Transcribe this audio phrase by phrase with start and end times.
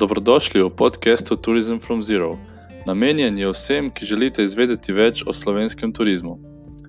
[0.00, 2.40] Dobrodošli v podkastu Tourism from Zero.
[2.88, 6.38] Namenjen je vsem, ki želite izvedeti več o slovenskem turizmu.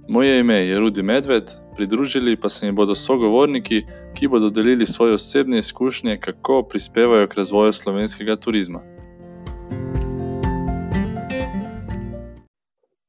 [0.07, 3.82] Moje ime je Rudi Medved, pridružili pa se mi bodo sogovorniki,
[4.16, 8.79] ki bodo delili svoje osebne izkušnje, kako prispevajo k razvoju slovenskega turizma.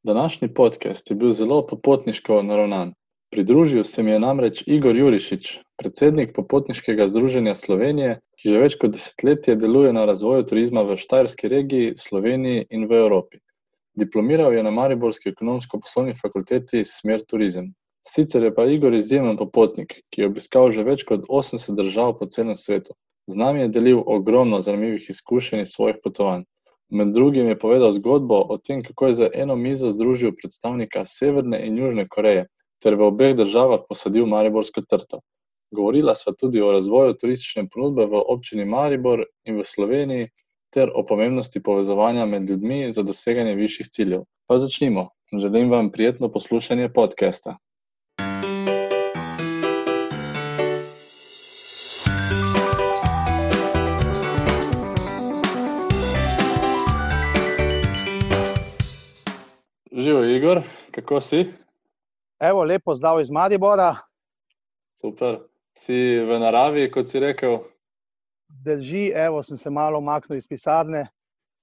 [0.03, 2.95] Današnji podcast je bil zelo popotniško naravnan.
[3.31, 8.91] Pridružil se mi je namreč Igor Jurišič, predsednik Popotniškega združenja Slovenije, ki že več kot
[8.91, 13.39] desetletje deluje na razvoju turizma v Štajerski regiji, Sloveniji in v Evropi.
[13.95, 17.71] Diplomiral je na Mariborski ekonomsko-poslovni fakulteti smer turizem.
[18.03, 22.27] Sicer je pa Igor izjemen popotnik, ki je obiskal že več kot 80 držav po
[22.27, 22.99] celem svetu.
[23.31, 26.43] Z nami je delil ogromno zanimivih izkušenj iz svojih potovanj.
[26.91, 31.63] Med drugim je povedal zgodbo o tem, kako je za eno mizo združil predstavnika Severne
[31.63, 32.49] in Južne Koreje,
[32.83, 35.23] ter v obeh državah posadil Mariborsko trto.
[35.73, 40.29] Govorila sva tudi o razvoju turistične ponudbe v občini Maribor in v Sloveniji,
[40.73, 44.25] ter o pomembnosti povezovanja med ljudmi za doseganje višjih ciljev.
[44.49, 45.09] Pa začnimo.
[45.33, 47.57] Želim vam prijetno poslušanje podcasta.
[59.93, 61.47] Živijo, Igor, kako si?
[62.41, 63.97] Evo, lepo zdrav iz Maribora.
[65.01, 65.52] Super.
[65.79, 67.59] Si v naravi, kot si rekel?
[68.65, 71.07] Drži, evo, sem se malo umaknil iz pisarne,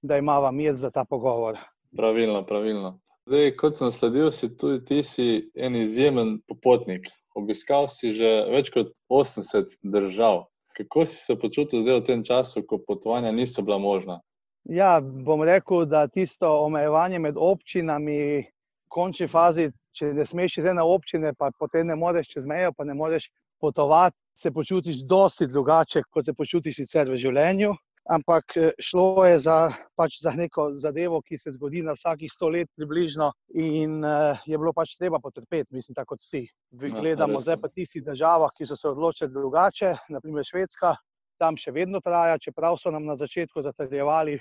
[0.02, 1.58] da imamo mir za ta pogovor.
[1.96, 2.98] Pravilno, pravilno.
[3.26, 7.06] Zdaj, kot sem sledil, si tudi ti si en izjemen popotnik.
[7.38, 10.48] Obiskal si že več kot 80 držav.
[10.76, 14.20] Kako si se počutil zdaj v tem času, ko potovanja niso bila možna?
[14.64, 20.66] Ja, bom rekel, da tisto omejevanje med občinami, v končni fazi, če ne smeš iz
[20.66, 23.30] ene občine, pa potem ne moreš čez mejo, pa ne moreš
[23.60, 27.74] potovati, se počutiš dosti drugače, kot se počutiš sicer v življenju.
[28.10, 29.56] Ampak eh, šlo je za,
[29.94, 34.58] pač za neko zadevo, ki se zgodi na vsakih sto let, približno, in uh, je
[34.58, 36.40] bilo pač treba potrpeti, mislim, tako kot vsi.
[36.80, 40.94] Ja, gledamo ja, zdaj pa tistih državah, ki so se odločili drugače, naprimer Švedska,
[41.38, 44.38] tam še vedno traja, čeprav so nam na začetku zatrjevali,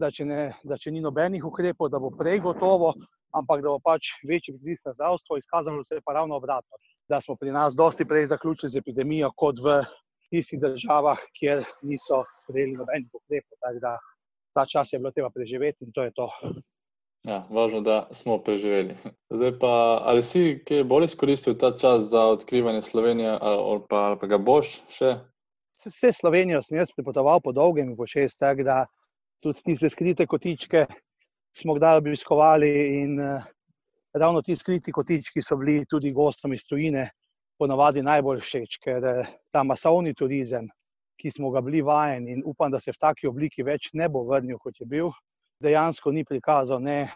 [0.00, 2.94] da če, ne, da če ni nobenih ukrepov, da bo prej gotovo,
[3.36, 7.20] ampak da bo pač večji pritisk na zdravstvo, izkazalo se je pa ravno obratno, da
[7.20, 9.82] smo pri nas dosti prej zaključili z epidemijo, kot v
[10.30, 13.58] tistih državah, kjer niso sprejeli nobenih ukrepov.
[13.60, 13.98] Tako da
[14.54, 16.28] ta čas je bilo treba preživeti in to je to.
[17.24, 18.96] Ja, važno, da smo preživeli.
[19.32, 24.18] Zdaj pa, ali si kaj bolj izkoristil ta čas za odkrivanje Slovenije, ali pa, ali
[24.20, 25.14] pa ga boš še?
[25.84, 28.76] Vse Slovenijo sem jaz pripotoval po dolgem in po šest, tako da
[29.44, 30.84] tudi tiste skrite kotičke,
[31.56, 32.70] smo kdaj obiskovali.
[33.00, 33.48] In uh,
[34.14, 37.10] ravno ti skriti kotički so bili tudi gostom iz tujine,
[37.58, 40.68] ponavadi najbolj všeč, ker uh, ta masovni turizem,
[41.20, 44.24] ki smo ga bili vajeni in upam, da se v taki obliki več ne bo
[44.26, 45.12] vrnil, kot je bil,
[45.62, 47.12] dejansko ni prikazal ne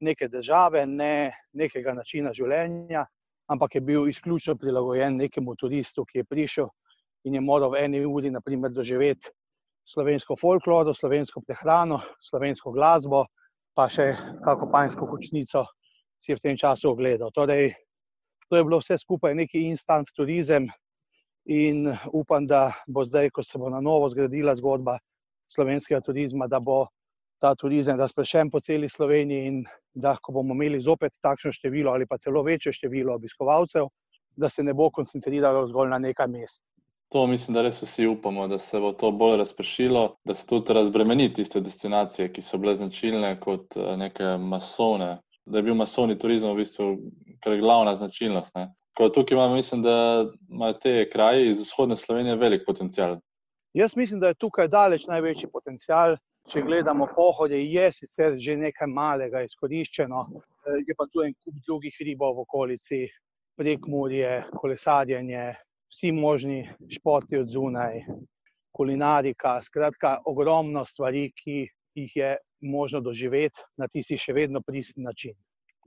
[0.00, 3.04] neke države, ne nekega načina življenja,
[3.48, 6.68] ampak je bil izključno prilagojen nekemu turistu, ki je prišel
[7.24, 9.30] in je moral v eni uri, naprimer, doživeti.
[9.88, 13.24] Slovensko folkloro, slovensko prehrano, slovensko glasbo,
[13.76, 15.64] pa še kako panjsko kočnico
[16.24, 17.30] si v tem času ogledal.
[17.34, 17.74] Torej,
[18.48, 20.68] to je bilo vse skupaj neki instant turizem
[21.44, 24.98] in upam, da bo zdaj, ko se bo na novo zgradila zgodba
[25.52, 26.86] slovenskega turizma, da bo
[27.40, 29.64] ta turizem razpršen po celi Sloveniji in
[29.94, 33.90] da ko bomo imeli zopet takšno število ali pa celo večje število obiskovalcev,
[34.36, 36.62] da se ne bo koncentriralo zgolj na nekaj mest.
[37.12, 40.72] To mislim, da res vsi upamo, da se bo to bolj razpršilo, da se tudi
[40.72, 45.18] razbremeni tiste destinacije, ki so bile značilne kot eh, neke masovne.
[45.46, 46.96] Da je bil masovni turizem v bistvu
[47.60, 48.54] glavna značilnost.
[48.54, 48.70] Ne.
[48.96, 53.18] Ko tukaj imamo, mislim, da imajo te kraje iz vzhodne Slovenije velik potencial.
[53.74, 56.16] Jaz mislim, da je tukaj daleč največji potencial.
[56.48, 61.54] Če gledamo pohode, je sicer že nekaj malega izkoriščeno, eh, je pa tu en kup
[61.66, 62.98] drugih ribov v okolici,
[63.56, 65.54] prek morja, kolesarjenje,
[65.88, 66.58] vsi možni
[66.90, 68.02] športi od zunaj,
[68.76, 75.34] kulinarika, skratka, ogromno stvari, ki jih je možno doživeti na tisti še vedno pristen način.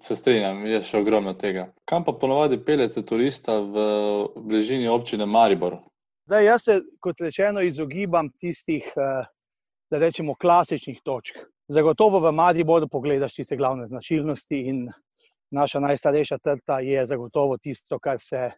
[0.02, 1.72] Se strinjam, je še ogromno tega.
[1.90, 3.86] Kam pa ponovadi peljete turista v
[4.36, 5.80] bližini občine Maribor?
[6.28, 9.26] Zdaj, jaz se, kot rečeno, izogibam tistih, eh,
[9.90, 11.40] da rečemo, klasičnih točk.
[11.68, 14.86] Zagotovo v Mariboru pogledaš tiste glavne značilnosti in
[15.52, 18.52] naša najstarejša trta je zagotovo tisto, kar se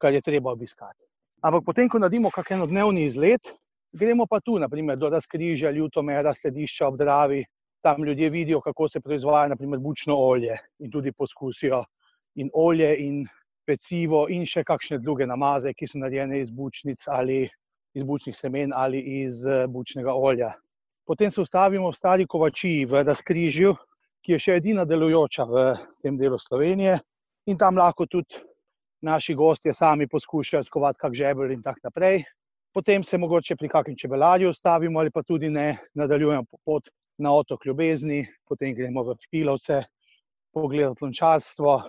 [0.00, 1.04] kar je treba obiskati.
[1.42, 3.52] Ampak potem, ko naredimo kakšen dnevni izlet,
[3.92, 7.44] gremo pa tu, naprimer, do razkrižja, ljutomera, sledišča ob Dravi.
[7.82, 11.84] Tam ljudje vidijo, kako se proizvaja, naprimer, bučno olje in tudi poskusijo
[12.34, 13.24] in olje in
[13.66, 17.46] pecivo in še kakšne druge namaze, ki so narejene iz bučnic ali
[17.94, 20.52] iz bučnih semen ali iz eh, bučnega olja.
[21.06, 23.74] Potem se ustavimo v stari kovači v razkrižju,
[24.22, 25.64] ki je še edina delujoča v
[26.02, 27.00] tem delu Slovenije,
[27.46, 28.38] in tam lahko tudi
[29.02, 32.22] naši gostje sami poskušajo skovati kak žebelj in tako naprej.
[32.72, 36.88] Potem se mogoče pri kakšnem čebelarju ustavimo ali pa tudi ne, nadaljujemo pot
[37.18, 39.82] na otok Ljubezni, potem gremo v Filovce,
[40.54, 41.80] pogledati lončarstvo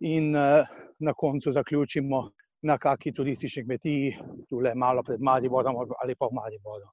[0.00, 2.30] in uh, na koncu zaključimo
[2.62, 4.16] na kakšni turistični kmetiji,
[4.48, 6.88] tukaj malo pred Mariborom ali pa v Mariboru.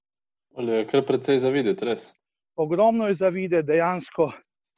[0.71, 2.13] Je kar precej zavideti, res?
[2.55, 4.31] Ogromno je zavideti, dejansko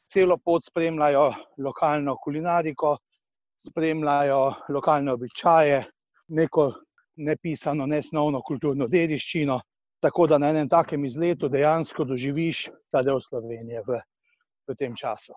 [0.08, 2.96] celo pot spremljajo lokalno kulinariko,
[3.68, 5.84] spremljajo lokalne običaje,
[6.28, 6.72] neko
[7.18, 9.60] nepisano, nesnovno kulturno dediščino.
[10.02, 14.00] Tako da na enem takem izletu dejansko doživiš ta del Slovenije v,
[14.70, 15.34] v tem času.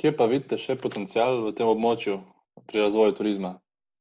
[0.00, 2.18] Kje pa vidite še potencial v tem območju
[2.66, 3.54] pri razvoju turizma?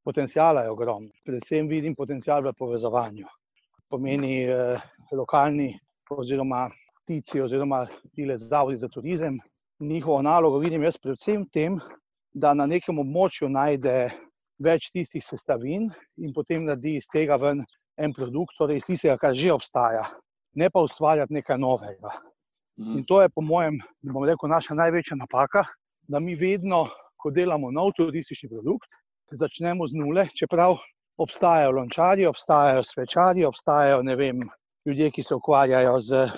[0.05, 1.11] Potencijala je ogromno.
[1.25, 3.27] Predvsem vidim potencijal v povezovanju.
[3.89, 4.81] Pomeni eh,
[5.13, 5.73] lokalni
[6.09, 6.69] oziroma
[7.03, 7.83] ptici oziroma
[8.15, 9.37] tile zavodi za turizem.
[9.79, 11.77] Njihovo nalogo vidim jaz predvsem v tem,
[12.33, 14.09] da na nekem območju najde
[14.59, 17.63] več tistih sestavin in potem naredi iz tega ven
[17.99, 20.05] en produkt, torej iz tistega, kar že obstaja,
[20.55, 22.13] ne pa ustvarjati nekaj novega.
[22.79, 22.97] Mhm.
[22.97, 25.65] In to je, po mojem, bom rekel, naša največja napaka,
[26.07, 26.87] da mi vedno,
[27.19, 28.95] ko delamo nov turistični produkt,
[29.31, 30.77] začnemo z nule, čeprav
[31.19, 34.47] obstajajo lončari, obstajajo svečari, obstajajo vem,
[34.85, 36.29] ljudje, ki se ukvarjajo z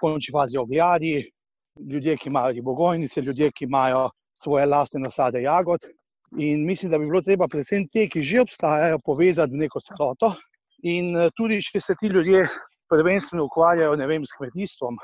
[0.00, 1.30] končni fazi ogledi,
[1.90, 5.80] ljudje, ki imajo ribogojnice, ljudje, ki imajo svoje lastne nasade jagod.
[6.36, 10.34] In mislim, da bi bilo treba predvsem te, ki že obstajajo, povezati v neko celoto.
[10.84, 12.44] In eh, tudi, če se ti ljudje
[12.88, 14.98] prvenstveno ukvarjajo vem, s kmetijstvom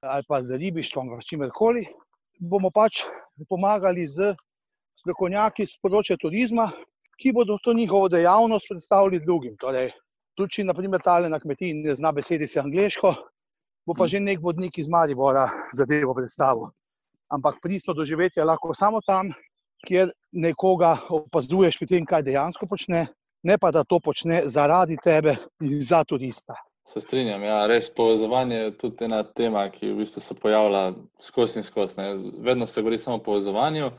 [0.00, 1.84] ali pa z ribištvom, s čimerkoli,
[2.40, 3.02] bomo pač
[3.48, 4.32] pomagali z
[4.96, 6.70] strokovnjaki z področja turizma,
[7.20, 9.58] ki bodo to njihovo dejavnost predstavili drugim.
[9.60, 9.90] Torej,
[10.40, 13.12] tudi, če naprimer tale na kmetiji ne zna besedi se angliško,
[13.84, 16.70] bo pa že nek vodnik iz Maribora zadevo predstavil.
[17.28, 19.34] Ampak pristno doživetje lahko samo tam,
[19.86, 23.06] kjer nekoga opazuješ pri tem, kaj dejansko počne,
[23.42, 26.56] ne pa da to počne zaradi tebe in za turista.
[26.86, 31.60] Se strinjam, ja, res povezovanje je tudi ena tema, ki v bistvu se pojavlja skozi
[31.60, 31.94] in skozi.
[32.42, 33.90] Vedno se govori samo o povezovanju,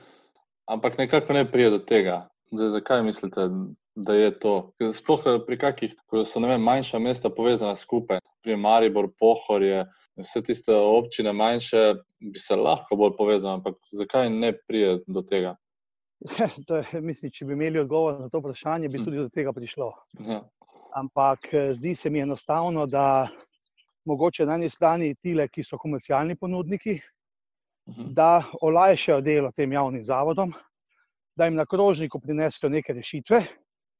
[0.67, 2.25] ampak nekako ne pride do tega.
[2.51, 3.47] Zdaj, zakaj mislite,
[3.95, 4.55] da je to?
[4.93, 9.85] Sploh eh, pri kakih, ko so vem, manjša mesta povezana skupaj, pri Maribor, Pohorje,
[10.19, 15.55] vse tiste občine manjše, bi se lahko bolj povezali, ampak zakaj ne pride do tega?
[16.93, 19.05] je, mislim, če bi imeli odgovor na to vprašanje, bi hm.
[19.05, 19.91] tudi do tega prišlo.
[20.19, 20.41] Ja.
[20.95, 23.29] Ampak eh, zdi se mi enostavno, da
[24.05, 26.99] mogoče na eni strani tile, ki so komercialni ponudniki,
[27.89, 28.13] mhm.
[28.17, 30.53] da olajšajo delo tem javnim zavodom,
[31.37, 33.43] da jim na krožniku prinesejo neke rešitve,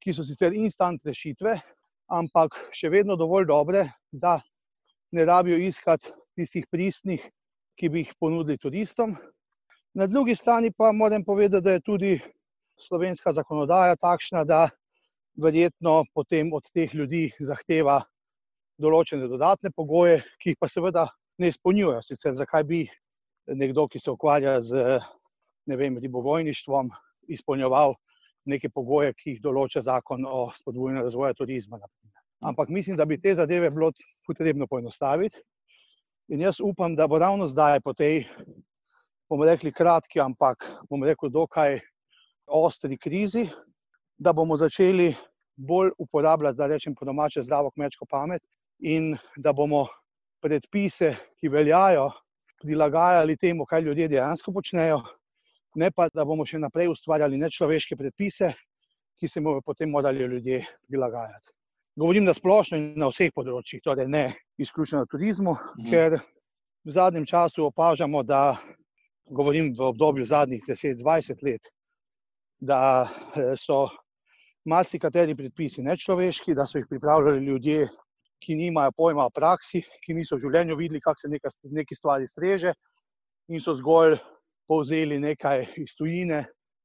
[0.02, 1.56] ki so sicer instant rešitve,
[2.12, 4.40] ampak še vedno dovolj dobre, da
[5.12, 7.22] ne rabijo iskati tistih pristnih,
[7.78, 9.14] ki bi jih ponudili turistom.
[9.94, 12.20] Na drugi strani pa moram povedati, da je tudi
[12.80, 14.68] slovenska zakonodaja takšna, da
[15.36, 17.98] verjetno potem od teh ljudi zahteva
[18.80, 21.04] določene dodatne pogoje, ki jih pa seveda
[21.38, 22.00] ne izpolnjujejo.
[22.08, 22.80] Sicer zakaj bi
[23.52, 25.00] nekdo, ki se ukvarja z
[25.68, 26.88] ribogojništvom,
[27.28, 27.92] izpolnjeval
[28.48, 31.78] neke pogoje, ki jih določa zakon o spodbujanju razvoja turizma.
[32.40, 33.92] Ampak mislim, da bi te zadeve bilo
[34.26, 35.44] potrebno poenostaviti.
[36.32, 38.24] In jaz upam, da bo ravno zdaj, po tej
[39.32, 40.60] bomo rekli, kratki, ampak
[40.90, 41.78] bomo rekli, dokaj
[42.52, 43.46] ostri krizi,
[44.18, 45.14] da bomo začeli
[45.56, 48.42] bolj uporabljati, da rečem po domače, zdravo kmečko pamet
[48.84, 49.86] in da bomo
[50.42, 52.10] predpise, ki veljajo,
[52.62, 55.00] prilagajali temu, kaj ljudje dejansko počnejo,
[55.80, 58.52] ne pa da bomo še naprej ustvarjali nečloveške predpise,
[59.16, 60.60] ki se bomo potem morali ljudje
[60.90, 61.54] prilagajati.
[61.96, 64.26] Govorim na splošno in na vseh področjih, torej ne
[64.60, 65.88] izključno na turizmu, mhm.
[65.88, 66.20] ker
[66.84, 68.58] v zadnjem času opažamo, da
[69.32, 71.72] govorim v obdobju zadnjih 10-20 let,
[72.60, 73.88] da eh, so
[74.64, 77.88] marsikateri predpisi nečloveški, da so jih pripravljali ljudje,
[78.42, 82.26] ki nimajo pojma o praksi, ki niso v življenju videli, kako se neka, neki stvari
[82.26, 82.74] streže
[83.48, 84.18] in so zgolj
[84.68, 86.44] povzeli nekaj iz tujine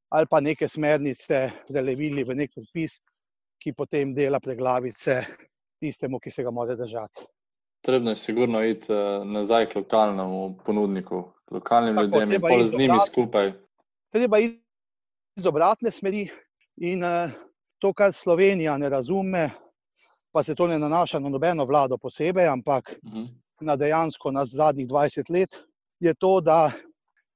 [0.09, 2.93] ali pa neke smernice prelevili v nek predpis,
[3.59, 5.17] ki potem dela preglavice
[5.81, 7.25] tistemu, ki se ga mora držati.
[7.83, 12.77] Trebno je sigurno iti eh, nazaj k lokalnemu ponudniku, lokalnim Tako, ljudem in pol z
[12.77, 13.51] njimi skupaj.
[14.11, 14.63] Treba iti
[15.35, 16.27] iz obratne smeri
[16.77, 17.31] in uh,
[17.79, 19.49] to, kar Slovenija ne razume,
[20.31, 23.23] pa se to ne nanaša na nobeno vlado posebej, ampak uh mhm.
[23.23, 23.29] -huh.
[23.61, 25.61] na dejansko na zadnjih 20 let,
[25.99, 26.71] je to, da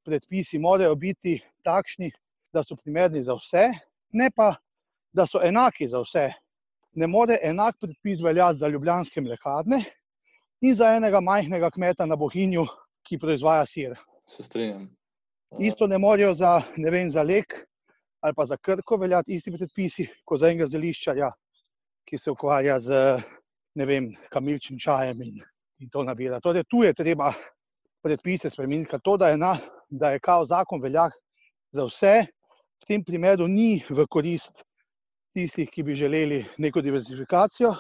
[0.06, 2.12] predpisi morajo biti takšni,
[2.54, 3.70] da so primerni za vse,
[4.12, 4.56] ne pa,
[5.14, 6.32] da so enaki za vse.
[6.94, 9.84] ne more enak predpis veljati za ljubljanske mlekarne
[10.62, 12.66] in za enega majhnega kmeta na Bohinju,
[13.08, 13.96] ki proizvaja sir.
[14.28, 14.90] Se strinjam.
[15.60, 17.54] Isto ne morejo za, ne vem, za lek
[18.22, 21.30] ali pa za krko veljati isti predpisi, kot za enega zeliščarja,
[22.06, 23.00] ki se ukvarja z,
[23.76, 25.40] vem, kamilčnim čajem in,
[25.82, 26.40] in to nabira.
[26.40, 27.32] Torej, tu je treba
[28.06, 29.56] predpise spremeniti, ker to, da je, na,
[29.90, 31.18] da je kao zakon veljak
[31.74, 32.14] za vse,
[32.82, 34.64] v tem primeru ni v korist
[35.34, 37.74] tistih, ki bi želeli neko diverzifikacijo,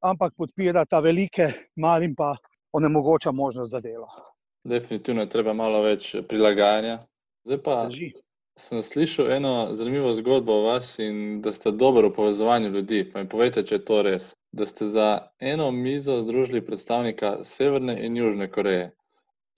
[0.00, 2.34] ampak podpira ta velike, malim pa
[2.72, 4.08] onemogoča možnost za delo.
[4.64, 6.98] Definitivno je treba malo več prilagajanja.
[7.44, 8.12] Zdaj pa Drži.
[8.58, 13.10] sem slišal eno zanimivo zgodbo o vas in da ste dobro v povezovanju ljudi.
[13.12, 14.34] Pa mi povejte, če je to res.
[14.52, 18.92] Da ste za eno mizo združili predstavnika Severne in Južne Koreje.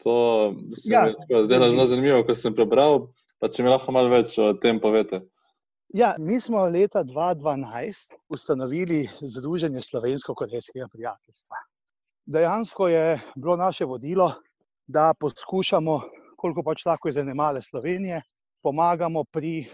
[0.03, 3.09] To se Ja, mi je zdelo zelo zanimivo, ko sem prebral.
[3.39, 5.21] Pa če mi lahko malo več o tem povete.
[5.95, 11.57] Ja, mi smo leta 2012 ustanovili Združenje slovensko-korejskega prijateljstva.
[12.27, 14.33] Dejansko je bilo naše vodilo,
[14.87, 16.01] da poskušamo,
[16.37, 18.23] koliko pač lahko iz ene male Slovenije,
[18.63, 19.67] pomagamo pri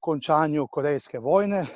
[0.00, 1.66] končanju Korejske vojne.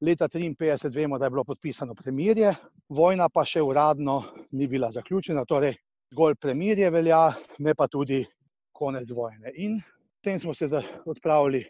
[0.00, 2.54] Leta 1953 vemo, da je bilo podpisano premirje,
[2.88, 5.76] vojna pa še uradno ni bila zaključena, torej
[6.12, 7.20] zgolj premirje velja,
[7.58, 8.24] ne pa tudi
[8.72, 9.52] konec vojne.
[9.54, 9.78] In
[10.18, 10.66] potem smo se
[11.06, 11.62] odpravili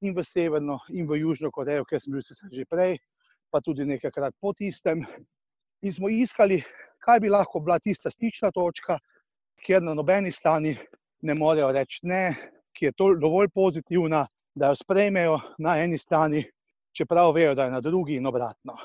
[0.00, 2.98] in v Severno, in v Južno Korejo, ker sem bil sicer že prej,
[3.50, 5.02] pa tudi nekajkrat po tistem.
[5.82, 6.62] In smo iskali,
[7.02, 8.98] kaj bi lahko bila tista stična točka,
[9.62, 10.76] kjer na nobeni strani
[11.22, 12.34] ne morejo reči ne,
[12.74, 16.42] ki je tol- dovolj pozitivna, da jo sprejmejo na eni strani,
[16.96, 18.76] čeprav vejo, da je na drugi in obratno.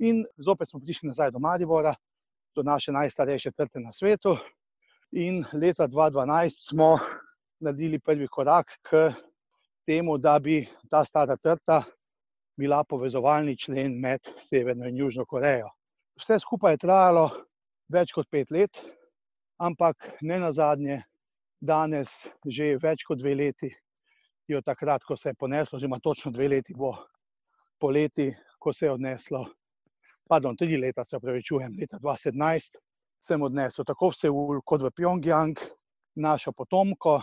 [0.00, 1.94] In zopet smo prišli nazaj do Maribora,
[2.54, 4.36] do naše najstarejše trte na svetu.
[5.12, 6.98] In leta 2012 smo
[7.60, 9.12] naredili prvi korak k
[9.86, 11.82] temu, da bi ta stara trta
[12.56, 15.70] bila povezovalni člen med Severno in Južno Korejo.
[16.18, 17.30] Vse skupaj je trajalo
[17.88, 18.82] več kot pet let,
[19.58, 21.02] ampak ne na zadnje,
[21.60, 23.70] danes, že več kot dve leti,
[24.48, 26.94] je od takrat, ko se je poneslo, oziroma točno dve leti bo
[27.80, 29.44] poleti, ko se je odneslo,
[30.28, 32.78] pardon, tri leta se opravičujem, leta 2017
[33.20, 35.58] sem odnesel tako v Seul kot v Pjongjang
[36.18, 37.18] našo potomko,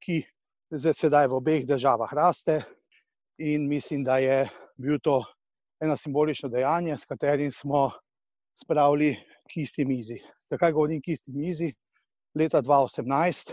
[0.00, 0.22] ki
[0.70, 2.60] zdaj sedaj v obeh državah raste.
[3.40, 4.44] In mislim, da je
[4.76, 5.22] bil to
[5.80, 7.90] eno simbolično dejanje, s katerim smo
[8.54, 9.16] spravili
[9.50, 10.18] k isti mizi.
[10.46, 11.72] Zakaj govorim k isti mizi?
[12.34, 13.52] Leta 2018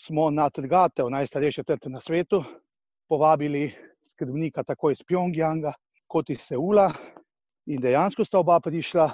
[0.00, 2.44] smo na trgatev najstarejše trte na svetu
[3.08, 3.74] povabili
[4.08, 5.72] skrbnika tako iz Pjongjanga
[6.06, 6.90] kot iz Seula
[7.66, 9.10] in dejansko sta oba prišla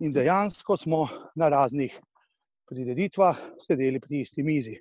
[0.00, 1.98] in dejansko smo na raznih
[2.70, 3.36] prireditvah
[3.66, 4.76] sedeli pri isti mizi.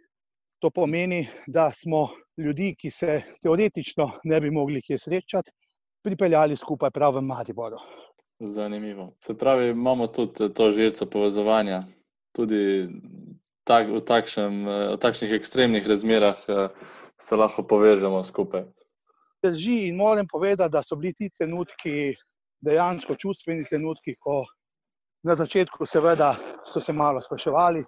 [0.59, 5.51] To pomeni, da smo ljudi, ki se teoretično ne bi mogli kje srečati,
[6.03, 7.79] pripeljali skupaj prav v Mariboru.
[8.39, 9.13] Zanimivo.
[9.19, 11.83] Se pravi, imamo tudi to žirico povezovanja,
[12.31, 12.89] tudi
[13.63, 16.69] tak, v, takšnem, eh, v takšnih ekstremnih razmerah eh,
[17.19, 18.63] se lahko povežemo skupaj.
[19.43, 22.15] Drži in moram povedati, da so bili ti trenutki
[22.61, 24.45] dejansko čustveni trenutki, ko
[25.23, 27.83] na začetku seveda so se malo spraševali,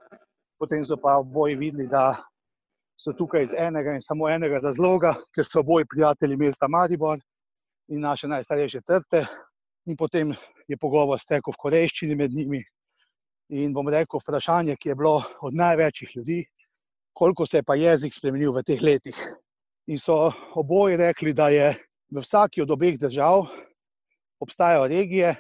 [0.60, 2.16] potem so pa oboji videli, da
[3.00, 7.20] so tukaj iz enega in samo enega razloga, ker so oboji prijatelji mesta Maribor
[7.88, 9.26] in naše najstarejše trte.
[9.90, 10.34] In potem
[10.70, 12.62] je pogovor stekel v korejščini med njimi.
[13.52, 16.40] In bom rekel, vprašanje, ki je bilo od največjih ljudi,
[17.14, 19.18] koliko se je pa jezik spremenil v teh letih.
[19.92, 21.74] In so oboji rekli, da je
[22.12, 23.48] v vsaki od obeh držav
[24.42, 25.36] obstajajo regije,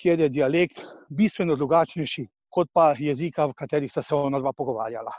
[0.00, 5.12] kjer je dialekt bistveno drugačnejši, kot pa jezika, v katerih sta se ona dva pogovarjala.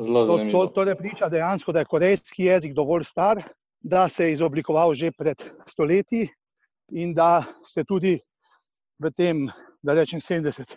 [0.00, 0.66] Zelo To, to zanimivo.
[0.66, 3.42] torej priča dejansko, da je korejski jezik dovolj star,
[3.80, 6.28] da se je izoblikoval že pred stoletji
[6.92, 8.20] in da se tudi
[8.98, 9.48] v tem,
[9.82, 10.76] da rečem, 70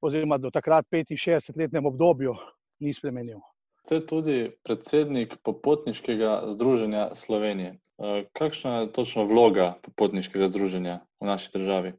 [0.00, 2.34] oziroma do takrat 65-letnem obdobju
[2.80, 3.40] ni spremenil.
[3.86, 7.78] Ste tudi predsednik popotniškega združenja Slovenije.
[7.98, 11.92] Eh, Kakšna je točno vloga popotniškega združenja v naši državi?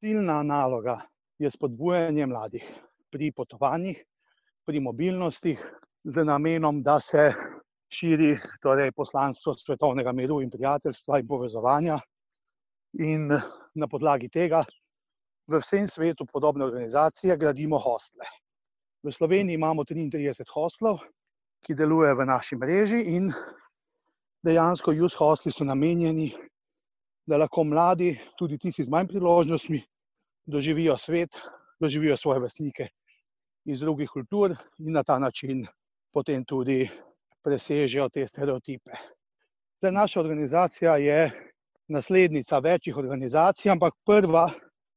[0.00, 1.00] Ciljna naloga
[1.38, 2.66] je spodbujanje mladih
[3.10, 4.04] pri potovanjih,
[4.66, 5.60] pri mobilnostih,
[6.04, 7.32] z namenom, da se
[7.92, 11.98] širi torej, poslanstvo svetovnega miru in prijateljstva in povezovanja.
[12.98, 13.30] In
[13.74, 14.64] na podlagi tega
[15.46, 18.26] v vsem svetu podobne organizacije gradimo hostle.
[19.02, 20.98] V Sloveniji imamo 33 hostlov,
[21.62, 23.30] ki delujejo v naši mreži, in
[24.42, 26.32] dejansko youth hostli so namenjeni,
[27.26, 29.80] da lahko mladi, tudi tisti z manj priložnostmi,
[30.46, 31.38] doživijo svet,
[31.80, 32.88] doživijo svoje vrstnike
[33.64, 35.66] iz drugih kultur in na ta način
[36.12, 36.88] potem tudi
[37.42, 38.90] presežejo te stereotipe.
[39.78, 41.30] Zdaj, naša organizacija je
[41.90, 44.50] naslednica večjih organizacij, ampak prva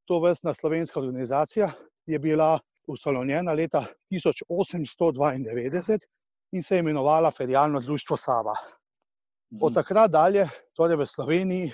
[0.05, 1.71] to vrstna slovenska organizacija
[2.05, 5.99] je bila ustanovljena leta 1892
[6.51, 8.53] in se je imenovala Ferijalno društvo Sava.
[9.61, 9.73] Od Mhm.
[9.73, 11.71] takrat dalje, torej v Sloveniji,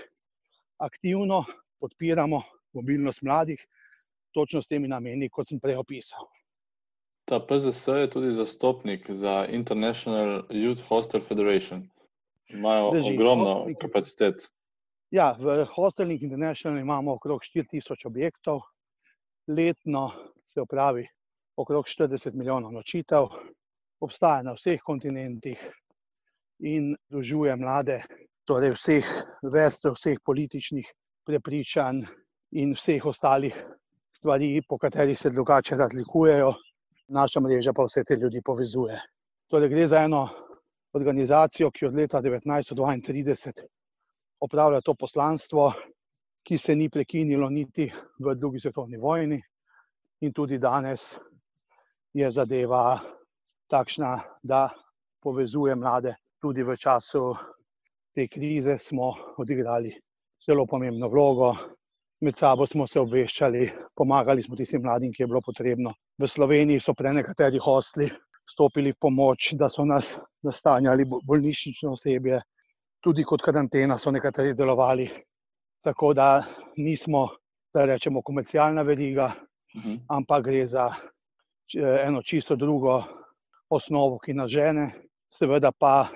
[0.77, 1.43] aktivno
[1.79, 2.41] podpiramo
[2.73, 3.67] mobilnost mladih,
[4.31, 6.27] točno s temi nameni, kot sem prej opisal.
[7.25, 11.89] Ta PZS je tudi zastopnik za International Youth Hostel Federation.
[12.47, 13.13] Imajo Drži.
[13.13, 14.49] ogromno kapacitet.
[15.11, 18.59] Ja, v Hostelnik International imamo okrog 4000 objektov,
[19.47, 20.11] letno
[20.45, 21.07] se opravi
[21.57, 23.25] okrog 40 milijonov nočitev,
[24.05, 25.63] obstaja na vseh kontinentih
[26.59, 28.03] in združuje mlade,
[28.45, 29.09] torej vseh
[29.41, 30.93] vrst, vseh političnih
[31.25, 32.05] prepričanj
[32.61, 33.57] in vseh ostalih
[34.13, 36.53] stvari, po katerih se drugače razlikujejo.
[37.07, 39.01] Naša mreža pa vse te ljudi povezuje.
[39.49, 40.27] Torej, gre za eno
[40.93, 43.78] organizacijo, ki od leta 1932
[44.39, 45.71] opravlja to poslanstvo,
[46.43, 49.41] ki se ni prekinilo niti v drugi svetovni vojni,
[50.21, 51.15] in tudi danes
[52.13, 52.99] je zadeva
[53.69, 54.69] takšna, da
[55.21, 56.15] povezuje mlade.
[56.41, 57.35] Tudi v času
[58.15, 59.91] te krize smo odigrali
[60.45, 61.53] zelo pomembno vlogo.
[62.21, 65.93] Med sabo smo se obveščali, pomagali smo tistim mladim, ki je bilo potrebno.
[66.19, 68.09] V Sloveniji so pre nekateri hostli
[68.49, 72.41] stopili v pomoč, da so nas nastanjali bo- bolnišnično osebje,
[73.01, 75.09] tudi kot karantena so nekateri delovali.
[75.83, 76.43] Tako da
[76.77, 77.27] nismo,
[77.73, 79.31] da rečemo, komercialna veriga,
[79.75, 79.95] Mhm.
[80.09, 80.89] ampak gre za
[82.05, 83.03] eno čisto drugo
[83.69, 84.91] osnovo, ki nas žene.
[85.29, 86.07] Seveda pa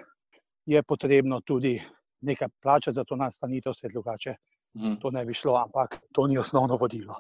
[0.66, 1.82] je potrebno tudi
[2.22, 4.36] nekaj plačati za to nastanitev, vse drugače
[4.76, 4.96] Mhm.
[4.96, 7.16] to ne bi šlo, ampak to ni osnovno vodilo.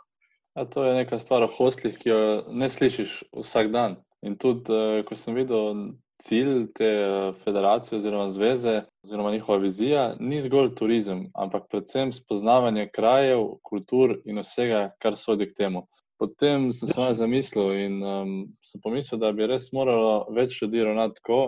[0.56, 3.96] A to je neka stvar o hostlih, ki jo ne slišiš vsak dan.
[4.22, 5.76] In tudi, eh, ko sem videl
[6.22, 12.90] cilj te eh, federacije oziroma zveze, oziroma njihova vizija, ni zgolj turizem, ampak predvsem spoznavanje
[12.94, 15.88] krajev, kultur in vsega, kar sodi k temu.
[16.20, 18.32] Potem sem se malo zamislil in um,
[18.64, 21.40] sem pomislil, da bi res moralo več ljudi ravnati tako,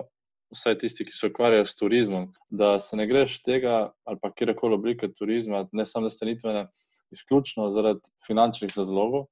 [0.55, 4.75] vsaj tisti, ki se ukvarjajo s turizmom, da se ne greš tega ali pa kjerkoli
[4.75, 6.67] oblike turizma, ne samo nastanitvene,
[7.13, 9.27] izključno zaradi finančnih razlogov,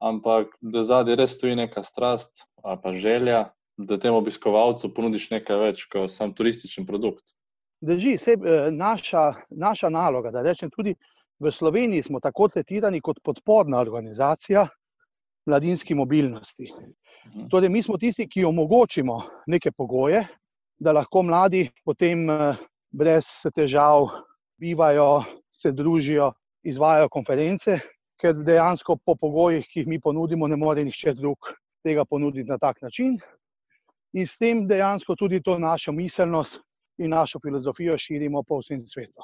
[0.00, 3.44] ampak da zadaj res stoji neka strast ali pa želja,
[3.86, 7.24] da temu obiskovalcu ponudiš nekaj več kot sam turističen produkt.
[7.80, 8.36] Drži, se,
[8.72, 10.94] naša, naša naloga, da rečem tudi
[11.40, 14.66] v Sloveniji, smo tako tretirani kot podporna organizacija
[15.46, 16.68] mladinski mobilnosti.
[17.26, 17.48] Mhm.
[17.48, 20.26] Torej, mi smo tisti, ki omogočimo neke pogoje,
[20.78, 24.08] da lahko mladi potem eh, brez težav
[24.60, 27.78] bivajo, se družijo, izvajajo konference,
[28.20, 31.52] ker dejansko po pogojih, ki jih mi ponudimo, ne more nihče drug
[31.84, 33.16] tega ponuditi na tak način.
[34.12, 36.60] In s tem dejansko tudi to našo miselnost
[36.98, 39.22] in našo filozofijo širimo po vsem svetu.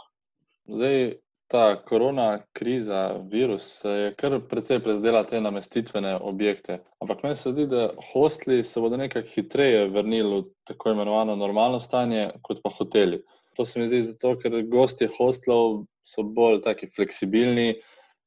[0.66, 1.12] Zdaj,
[1.48, 6.80] ta korona kriza, virus, je kar precej prezdela te namestitvene objekte.
[7.00, 11.80] Ampak meni se zdi, da hostli se bodo nekako hitreje vrnili v tako imenovano normalno
[11.80, 13.22] stanje, kot pa hoteli.
[13.56, 17.74] To se mi zdi zato, ker gostje hostlov so bolj taki fleksibilni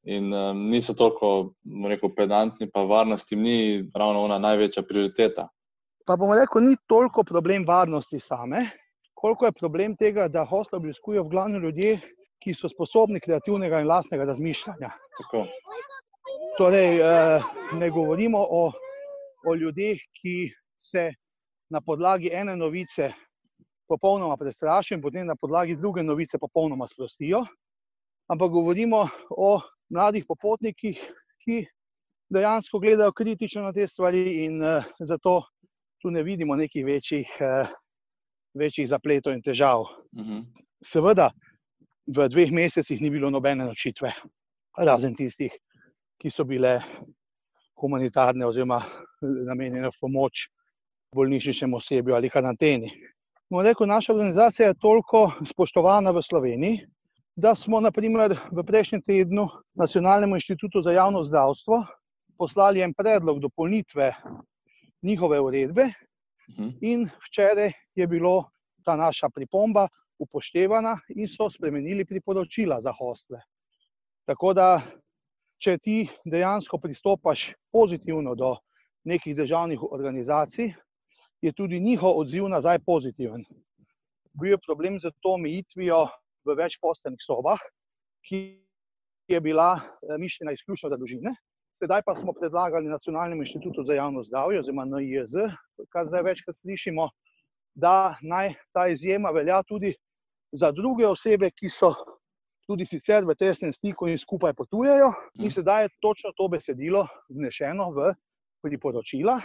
[0.08, 3.58] in um, niso toliko, bom rekel, pedantni, pa varnost jim ni
[3.94, 5.48] ravno ona največja prioriteta.
[6.06, 8.64] Pa bomo rekel, ni toliko problem varnosti same,
[9.14, 11.98] koliko je problem tega, da hostel obiskujejo v glavnem ljudje,
[12.40, 14.90] ki so sposobni kreativnega in lastnega razmišljanja.
[15.18, 15.44] Tako.
[16.58, 17.42] Torej, eh,
[17.76, 18.62] ne govorimo o,
[19.46, 21.10] o ljudeh, ki se
[21.70, 23.12] na podlagi ene novice
[23.88, 27.44] popolnoma prestrašijo in potem na podlagi druge novice popolnoma sprostijo,
[28.32, 29.60] ampak govorimo o
[29.90, 31.00] mladih popotnikih,
[31.44, 31.64] ki
[32.30, 35.42] dejansko gledajo kritično na te stvari in uh, zato
[36.00, 37.68] tu ne vidimo nekih večjih, uh,
[38.54, 39.84] večjih zapletov in težav.
[40.16, 40.42] Mhm.
[40.84, 41.30] Seveda,
[42.06, 44.12] v dveh mesecih ni bilo nobene nočitve,
[44.78, 45.52] razen tistih,
[46.18, 46.80] ki so bile
[47.80, 48.80] humanitarne oziroma
[49.22, 50.48] namenjene v pomoč
[51.14, 52.90] bolnišničnemu osebju ali karanteni.
[53.50, 56.86] No, rekel, naša organizacija je toliko spoštovana v Sloveniji,
[57.36, 61.84] da smo naprimer v prejšnjem tednu Nacionalnemu inštitutu za javno zdravstvo
[62.38, 64.12] poslali en predlog dopolnitve
[65.02, 65.90] njihove uredbe
[66.50, 66.68] Mhm.
[66.80, 68.50] in včeraj je bilo
[68.84, 73.40] ta naša pripomba upoštevana in so spremenili priporočila za hostle.
[74.24, 74.82] Tako da,
[75.58, 78.56] če ti dejansko pristopaš pozitivno do
[79.04, 80.72] nekih državnih organizacij,
[81.42, 83.44] je tudi njihov odziv nazaj pozitiven.
[84.32, 86.08] Bil je problem z to omejitvijo
[86.44, 87.58] v večposteljnih sobah,
[88.28, 88.60] ki
[89.28, 91.34] je bila eh, mišljena izključno za družine.
[91.80, 95.36] Sedaj pa smo predlagali Nacionalnemu inštitutu za javno zdravje, oziroma NIJZ,
[95.88, 97.08] kar zdaj večkrat slišimo,
[97.74, 99.94] da naj ta izjema velja tudi
[100.52, 101.94] za druge osebe, ki so
[102.68, 105.08] tudi sicer v tesnem stiku in skupaj potujejo.
[105.40, 108.12] In sedaj je točno to besedilo vnešeno v
[108.62, 109.40] priporočila.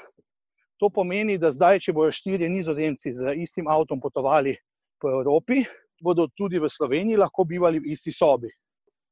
[0.83, 4.57] To pomeni, da zdaj, če bodo štirje nizozemci z istim avtom potovali
[4.99, 5.63] po Evropi,
[6.03, 8.51] bodo tudi v Sloveniji lahko bivali v isti sobi.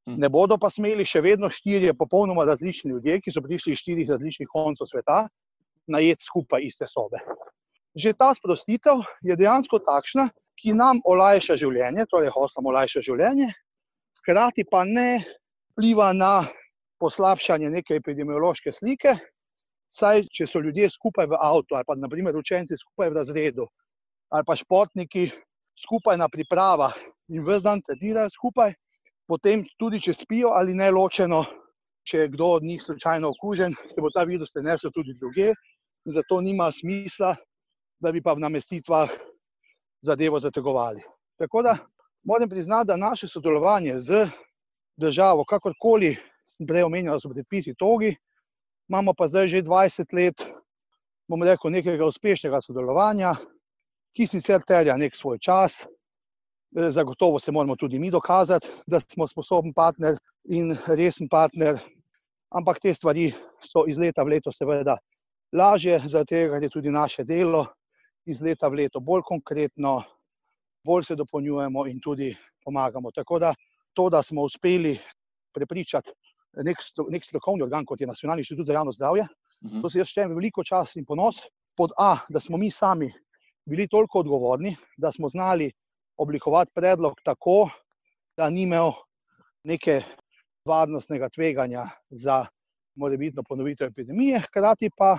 [0.05, 4.09] Ne bodo pa smeli še vedno štirje popolnoma različni ljudje, ki so prišli iz štirih
[4.11, 5.27] različnih koncev sveta,
[5.87, 7.21] najeti skupaj iste sobe.
[7.95, 10.27] Že ta sprostitev je dejansko takšna,
[10.59, 13.47] ki nam olajša življenje, torej hostom olajša življenje,
[14.19, 15.23] hkrati pa ne
[15.73, 16.43] vpliva na
[16.99, 19.15] poslabšanje neke epidemiološke slike.
[19.93, 23.67] Saj, če so ljudje skupaj v avtu, ali pa naprimer učenci skupaj v razredu,
[24.33, 25.27] ali pa športniki
[25.77, 26.95] skupaj na pripravah
[27.29, 28.73] in vse dan trenirajo skupaj,
[29.27, 31.43] potem tudi, če spijo ali ne ločeno,
[32.07, 35.53] če je kdo od njih slučajno okužen, se bo ta virus prenesel tudi druge.
[36.05, 37.35] Zato nima smisla,
[38.03, 39.11] da bi pa v namestitvah
[40.03, 40.99] zadevo zategovali.
[41.39, 41.77] Tako da
[42.23, 44.27] moram priznati, da naše sodelovanje z
[44.99, 48.13] državo, kakorkoli sem prej omenjal, so predpisi togi,
[48.89, 50.43] imamo pa zdaj že 20 let,
[51.27, 53.35] bom rekel, nekega uspešnega sodelovanja,
[54.13, 55.83] ki sicer terja nek svoj čas.
[56.73, 61.77] Zagotovo se moramo tudi mi dokazati, da smo sposoben partner in resen partner,
[62.49, 63.31] ampak te stvari
[63.61, 64.97] so iz leta v leto seveda
[65.53, 67.67] lažje, zaradi tega je tudi naše delo
[68.25, 70.01] iz leta v leto bolj konkretno,
[70.83, 72.33] bolj se dopolnjujemo in tudi
[72.65, 73.11] pomagamo.
[73.11, 73.53] Tako da
[73.93, 74.97] to, da smo uspeli
[75.53, 76.11] prepričati
[76.63, 76.77] nek,
[77.09, 79.27] nek strokovni organ, kot je Nacionalni inštitut za javno zdravje,
[79.61, 79.81] uhum.
[79.81, 81.37] to se jaz štejem veliko čas in ponos,
[81.77, 83.11] pod A, da smo mi sami
[83.65, 85.71] bili toliko odgovorni, da smo znali
[86.17, 87.69] oblikovati predlog tako,
[88.37, 88.91] da ni imel
[89.63, 90.01] neke
[90.65, 92.45] varnostnega tveganja za
[92.95, 95.17] morebitno ponovitev epidemije, hkrati pa,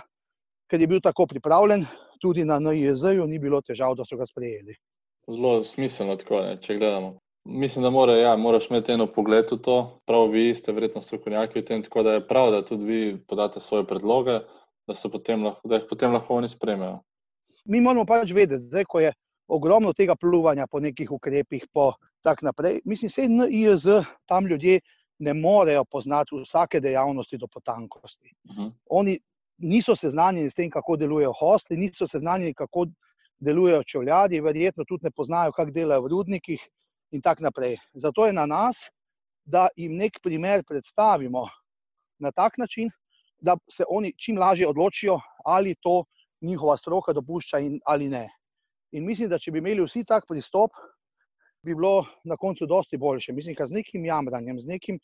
[0.71, 1.87] ker je bil tako pripravljen,
[2.21, 4.77] tudi na NIJZ-ju ni bilo težav, da so ga sprejeli.
[5.29, 7.19] Zelo smiselno, tako, ne, če gledamo.
[7.45, 9.77] Mislim, da mora, ja, moraš imeti eno pogled v to.
[10.09, 13.61] Prav vi ste verjetno strokovnjaki v tem, tako da je prav, da tudi vi podate
[13.61, 14.39] svoje predloge,
[14.89, 17.03] da, potem lahko, da jih potem lahko oni sprejmejo.
[17.69, 19.13] Mi moramo pač vedeti, zdaj, ko je
[19.49, 22.81] ogromno tega pluvanja po nekih ukrepih, po tak naprej.
[22.85, 23.87] Mislim, da na IEZ
[24.27, 24.81] tam ljudje
[25.19, 28.33] ne morejo poznati vsake dejavnosti do potankosti.
[28.45, 28.73] Uh -huh.
[28.91, 29.19] Oni
[29.59, 32.87] niso seznanjeni s tem, kako delujejo hostli, niso seznanjeni, kako
[33.39, 36.69] delujejo čevljadi, verjetno tudi ne poznajo, kako delajo v rudnikih
[37.11, 37.77] in tako naprej.
[37.95, 38.91] Zato je na nas,
[39.45, 41.49] da jim nek primer predstavimo
[42.19, 42.91] na tak način,
[43.39, 46.05] da se oni čim lažje odločijo, ali to
[46.41, 48.29] njihova stroka dopušča in ali ne.
[48.95, 50.77] In mislim, da če bi imeli vsi tak pristop,
[51.65, 53.33] bi bilo na koncu dosti boljše.
[53.33, 55.01] Mislim, da z nekim jamranjem, z nekim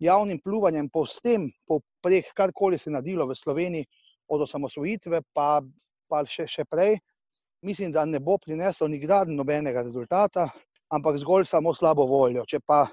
[0.00, 3.86] javnim pluvanjem po vsem, po preh, karkoli se je nadilo v Sloveniji,
[4.28, 5.60] od osamosvojitve pa,
[6.08, 6.96] pa še, še prej,
[7.64, 10.48] mislim, da ne bo prinesel nikdar nobenega rezultata,
[10.92, 12.44] ampak zgolj samo slabo voljo.
[12.48, 12.86] Če pa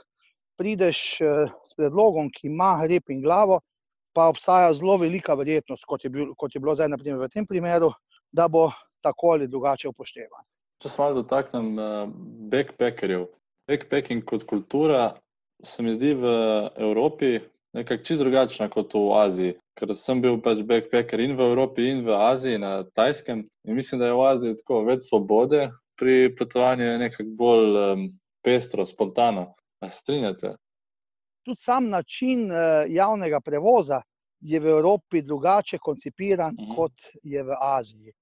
[0.59, 3.61] prideš eh, s predlogom, ki ima rep in glavo,
[4.11, 7.47] pa obstaja zelo velika verjetnost, kot je, bil, kot je bilo zdaj naprimer, v tem
[7.47, 7.93] primeru,
[8.31, 8.67] da bo
[9.01, 10.45] tako ali drugače upoštevan.
[10.81, 12.09] Če se malo dotaknem uh,
[12.51, 13.27] backpackerjev.
[13.69, 15.11] Backpacking kot kultura
[15.63, 16.31] se mi zdi v
[16.77, 17.39] Evropi
[17.73, 19.57] nekako čisto drugačna kot v Aziji.
[19.79, 23.45] Ker sem bil pač backpacker in v Evropi, in v Aziji, na Tajskem.
[23.67, 28.07] In mislim, da je v Aziji tako več svobode pri potovanju, nekako bolj um,
[28.43, 29.53] pestro, spontano.
[29.81, 30.55] A se strinjate?
[31.45, 34.01] Tudi sam način uh, javnega prevoza
[34.41, 36.71] je v Evropi drugače koncipiran, uh mhm.
[36.71, 36.75] -huh.
[36.75, 38.13] kot je v Aziji.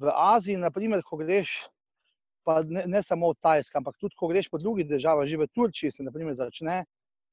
[0.00, 1.50] V Aziji, naprimer, ko greš,
[2.44, 5.48] pa ne, ne samo v Tajskem, ampak tudi ko greš po drugih državah, že v
[5.52, 6.84] Turčiji se naprimer, začne,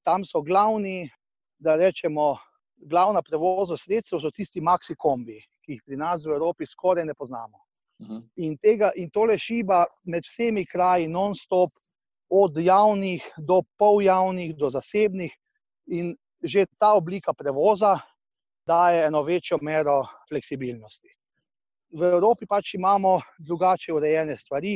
[0.03, 1.07] tam so glavni,
[1.59, 2.35] da rečemo,
[2.77, 7.15] glavna prevozna sredstva so tisti maxi kombi, ki jih pri nas v Evropi skoraj ne
[7.17, 7.63] poznamo.
[8.03, 8.19] Mhm.
[8.45, 11.71] In, tega, in tole šiba med vsemi kraji, non-stop,
[12.29, 15.31] od javnih do poljavnih, do zasebnih,
[15.87, 17.97] in že ta oblika prevoza
[18.67, 21.16] daje eno večjo mero fleksibilnosti.
[21.91, 24.75] V Evropi pač imamo drugače urejene stvari,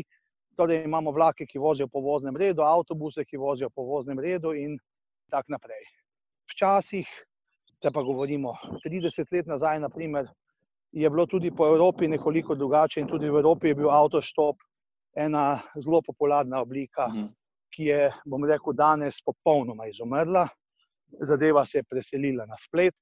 [0.56, 4.78] torej imamo vlake, ki vozijo po voznem redu, avtobuse, ki vozijo po voznem redu, in
[5.32, 5.84] tako naprej.
[6.52, 7.08] Včasih,
[7.82, 8.54] te pa govorimo
[8.86, 10.30] 30 let nazaj, naprimer,
[10.92, 14.58] je bilo tudi po Evropi nekoliko drugače in tudi v Evropi je bil avtoštop
[15.16, 17.30] ena zelo popularna oblika, mhm.
[17.72, 20.48] ki je, bom rekel, danes popolnoma izumrla.
[21.28, 22.96] Zadeva se je preselila na splet.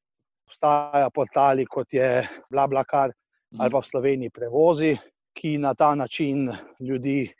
[0.49, 3.11] Obstajajo portali kot je BlaBlaCar.
[3.57, 4.97] Ali pa v Sloveniji prevozi,
[5.33, 7.33] ki na ta način ljudi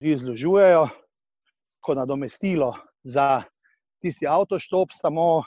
[0.00, 0.88] izložujejo,
[1.80, 3.42] kot nadomestilo za
[4.02, 5.42] tisti avtoštop, samo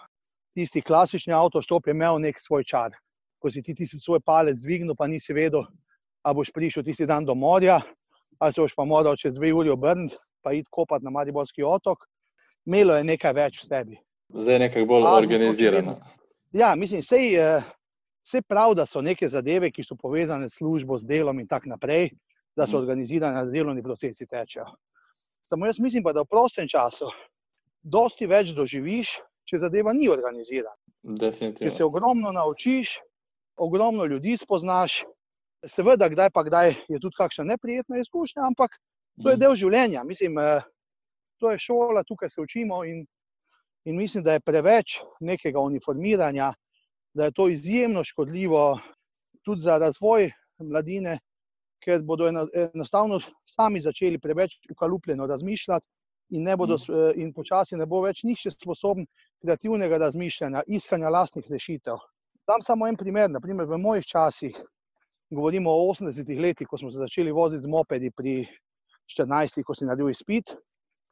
[0.54, 2.96] tisti klasični avtoštop je imel nek svoj čar
[3.42, 5.66] ko si ti, ti si svoj palec dvignil, pa nisi vedel,
[6.22, 7.82] ali boš prišel tisti dan do morja,
[8.38, 12.06] ali se boš pa moral čez dve uri obrniti, pa iti kopati na Mariborski otok.
[12.66, 13.98] imelo je nekaj več v sebi.
[14.30, 15.96] Zdaj je nekako bolj Razlog organizirano.
[16.54, 17.34] Ja, mislim, sej,
[18.24, 21.70] sej prav, da so neke zadeve, ki so povezane s službo, z delom in tako
[21.70, 22.10] naprej,
[22.56, 22.82] da so Mhm.
[22.82, 24.66] organizirane, da delovni procesi tečejo.
[25.44, 27.06] Samo jaz mislim pa, da v prostem času
[27.84, 30.76] dosti več doživiš, če zadeva ni organizirana.
[31.02, 31.86] Ker se Definitivno.
[31.86, 33.00] ogromno naučiš,
[33.58, 35.04] ogromno ljudi spoznaš,
[35.64, 38.72] seveda, kdaj pa kdaj je tudi kakšna neprijetna izkušnja, ampak
[39.18, 39.40] to je Mhm.
[39.40, 40.04] del življenja.
[40.04, 40.62] Mislim, eh,
[41.40, 43.06] to je šola, tukaj se učimo in,
[43.86, 46.54] in mislim, da je preveč nekega uniformiranja,
[47.14, 48.80] da je to izjemno škodljivo
[49.44, 51.20] tudi za razvoj mladine,
[51.84, 55.86] ker bodo eno- enostavno sami začeli preveč ukalupljeno razmišljati.
[56.32, 59.06] In, ne bodo, s- eh, in počasi ne bo več nihče sposoben
[59.42, 61.98] kreativnega razmišljanja, iskanja lastnih rešitev.
[62.48, 63.30] Dam samo en primer.
[63.30, 64.56] Naprimer, v mojih časih,
[65.30, 68.48] govorimo o 80-ih letih, ko smo se začeli voziti z mopedi, pri
[69.08, 70.56] 14, ko si naredil izpit,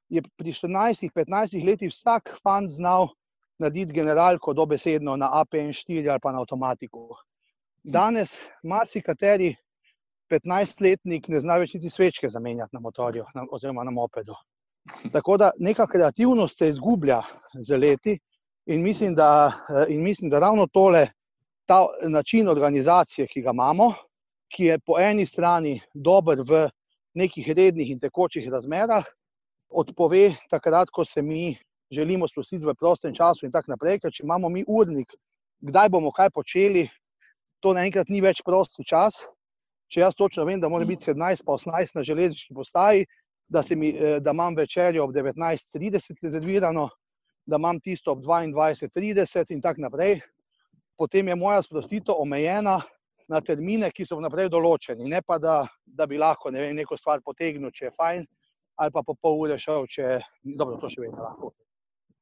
[0.09, 3.09] je pri 14-15 letih vsak fant znal
[3.59, 7.09] narediti generalko dobesedno na APN4 ali pa na avtomatiku.
[7.83, 9.55] Danes marsikateri
[10.31, 14.35] 15-letnik ne zna več niti svečke zamenjati na motorju na, oziroma na mopedu.
[15.11, 17.21] Tako da neka kreativnost se izgublja
[17.53, 18.19] z leti
[18.65, 21.07] in mislim, da, eh, in mislim, da ravno tole,
[21.65, 23.93] ta način organizacije, ki ga imamo,
[24.55, 26.69] ki je po eni strani dober v
[27.13, 29.05] nekih rednih in tekočih razmerah,
[29.69, 31.57] odpove takrat, ko se mi
[31.91, 35.13] želimo sprostiti v prostem času in tako naprej, ker če imamo mi urnik,
[35.61, 36.87] kdaj bomo kaj počeli,
[37.59, 39.25] to naenkrat ni več prosti čas.
[39.89, 43.07] Če jaz točno vem, da mora biti 17 pa 18 na železniški postaji,
[43.49, 46.89] da, mi, eh, da imam večerjo ob 19.30 rezervirano,
[47.45, 50.19] da imam tisto ob 22.30 in tako naprej,
[50.97, 52.81] potem je moja sprostitev omejena
[53.27, 56.97] na termine, ki so vnaprej določeni, ne pa da, da bi lahko ne vem, neko
[56.97, 58.25] stvar potegnil, če je fajn,
[58.77, 61.53] ali pa po pol ure šel, če dobro, to še vedno lahko.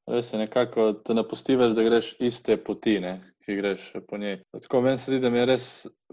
[0.07, 4.15] Res je nekako, te ne pusti več, da greš iste poti, ne, ki greš po
[4.21, 4.37] njej.
[4.55, 5.65] Tako meni se zdi, da mi je res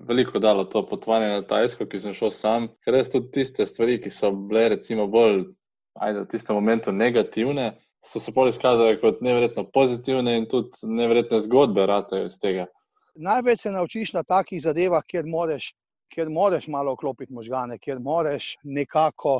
[0.08, 4.00] veliko dalo to potovanje na Tajsko, ki sem šel sam, ker res tudi tiste stvari,
[4.02, 5.44] ki so bile recimo bolj,
[6.02, 7.70] ajde, v tistem momentu negativne,
[8.02, 12.66] so se bolj izkazale kot neverjetno pozitivne in tudi neverjetne zgodbe ratejo iz tega.
[13.14, 15.70] Največ se naučiš na takih zadevah, kjer moraš,
[16.10, 19.38] kjer moraš malo oklopiti možgane, kjer moraš nekako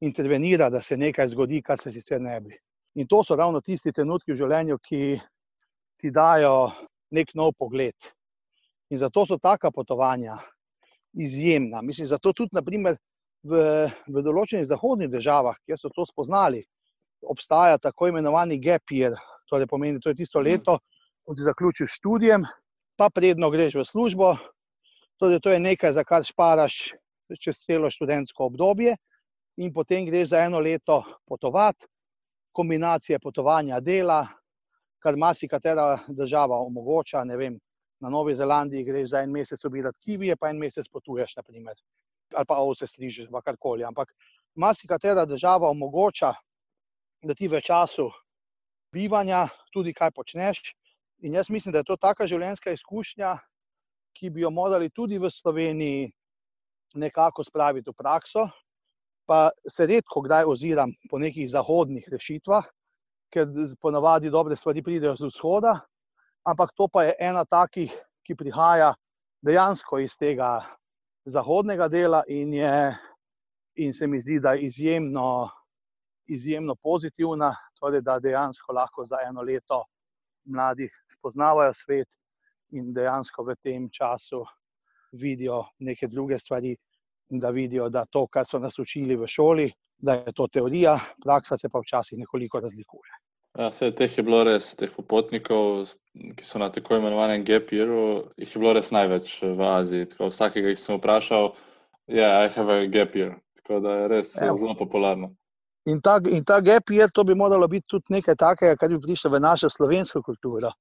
[0.00, 2.56] intervenirati, da se nekaj zgodi, kar se sicer ne bi.
[2.94, 5.00] In to so ravno tisti trenutki v življenju, ki
[5.98, 6.70] ti dajo
[7.14, 7.96] nek nov pogled.
[8.90, 10.36] In zato so taka potovanja
[11.14, 11.82] izjemna.
[11.82, 12.96] Mislim, zato tudi naprimer,
[13.44, 13.60] v,
[14.08, 16.62] v določenih zahodnih državah, kjer so to spoznali,
[17.28, 19.16] obstaja tako imenovani gap year.
[19.50, 20.46] Torej pomeni, to je tisto Mhm.
[20.48, 20.78] leto,
[21.24, 22.44] ko ti zaključiš študijem,
[22.96, 24.36] pa predno greš v službo.
[25.18, 26.94] Torej, to je nekaj, za kar šparaš
[27.40, 28.96] čez celo študentsko obdobje,
[29.56, 31.86] in potem greš za eno leto potovati,
[32.54, 34.22] kombinacije potovanja, dela,
[35.02, 37.24] kar marsikatera država omogoča.
[37.38, 37.58] Vem,
[38.00, 41.76] na Novi Zelandiji greš za en mesec obirati kivije, pa en mesec potuješ, naprimer,
[42.34, 43.84] ali pa ovce strižeš, pa karkoli.
[43.84, 44.14] Ampak
[44.54, 46.34] marsikatera država omogoča,
[47.24, 48.10] da ti v času
[48.92, 50.60] bivanja tudi kaj počneš.
[51.24, 53.36] In jaz mislim, da je to taka življenjska izkušnja,
[54.14, 56.12] ki bi jo morali tudi v Sloveniji
[56.94, 58.46] nekako spraviti v prakso.
[59.26, 62.66] Pa se redko kdaj oziram po nekih zahodnih rešitvah,
[63.32, 63.48] ker
[63.80, 65.78] ponavadi dobre stvari pridejo z vzhoda,
[66.44, 67.92] ampak to pa je ena takih,
[68.24, 68.94] ki prihaja
[69.44, 70.60] dejansko iz tega
[71.24, 72.96] zahodnega dela in, je,
[73.76, 75.50] in se mi zdi, da je izjemno,
[76.28, 79.84] izjemno pozitivna, torej da dejansko lahko za eno leto
[80.44, 82.08] mladi spoznavajo svet
[82.72, 84.44] in dejansko v tem času
[85.12, 86.76] vidijo neke druge stvari,
[87.30, 91.56] da vidijo, da to, kar so nas učili v šoli, da je to teorija, praksa
[91.56, 93.12] se pa včasih nekoliko razlikuje.
[93.58, 95.86] Ja, vse teh je bilo res, teh popotnikov,
[96.36, 100.08] ki so na tako imenovanem gap yearu, jih je bilo res največ v Aziji.
[100.10, 101.52] Tako vsakega, ki sem vprašal,
[102.10, 103.36] je, yeah, I have a year.
[103.62, 104.56] Tako da je res Evo.
[104.56, 105.30] zelo popularno.
[105.86, 108.98] In ta, in ta gap year, to bi moralo biti tudi nekaj takega, kar bi
[108.98, 110.72] prišlo v našo slovensko kulturo.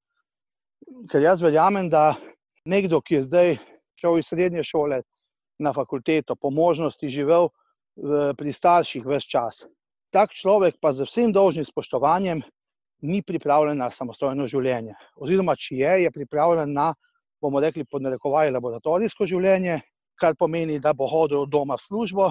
[1.12, 2.16] Ker jaz verjamem, da
[2.66, 3.58] nekdo, ki je zdaj
[4.02, 5.04] šel iz srednje šole
[5.60, 7.50] na fakulteto, po možnosti živel
[8.38, 9.66] pri starših vse čas,
[10.10, 12.42] tak človek pa z vsem dolžnim spoštovanjem
[13.04, 14.96] ni pripravljen na samostojno življenje.
[15.20, 16.94] Oziroma, če je, je pripravljen na,
[17.42, 19.82] bomo rekli, podnarekovaj laboratorijsko življenje,
[20.16, 22.30] kar pomeni, da bo hodil od doma v službo,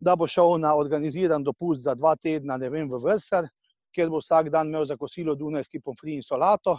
[0.00, 3.48] da bo šel na organiziran dopust za dva tedna, ne vem, v Vrsar,
[3.94, 6.78] kjer bo vsak dan imel za kosilo Dunajski pomfri in solato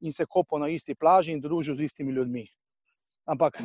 [0.00, 2.44] in se kopal na isti plaži in družil z istimi ljudmi.
[3.28, 3.60] Ampak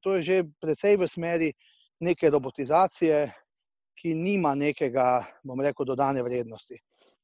[0.00, 1.52] to je že precej v smeri
[2.00, 3.30] neke robotizacije,
[4.00, 6.78] ki nima nekega, bom rekel, dodane vrednosti.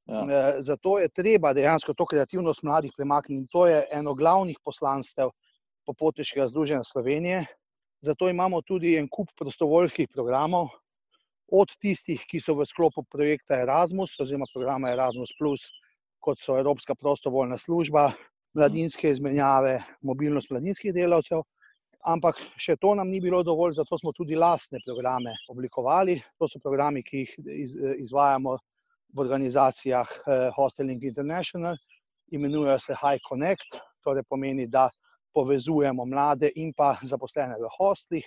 [0.06, 0.22] Ja.
[0.22, 3.48] Eh, zato je treba dejansko to kreativnost mladih premakniti.
[3.52, 5.32] To je eno glavnih poslanstev
[5.86, 7.46] popotniškega združenja Slovenije.
[8.00, 10.68] Zato imamo tudi en kup prostovoljskih programov,
[11.48, 15.32] od tistih, ki so v sklopu projekta Erasmus, oziroma programa Erasmus,
[16.20, 18.12] kot so Evropska prostovoljna služba,
[18.54, 21.44] mladinske izmenjave, mobilnost mladinskih delavcev.
[22.06, 26.14] Ampak še to nam ni bilo dovolj, zato smo tudi lastne programe oblikovali.
[26.38, 27.32] To so programi, ki jih
[28.06, 28.54] izvajamo
[29.16, 31.74] v organizacijah eh, Hosteling International,
[32.30, 34.86] imenujejo se High Connect, torej pomeni, da
[35.34, 38.24] povezujemo mlade in pa zaposlene v hostlih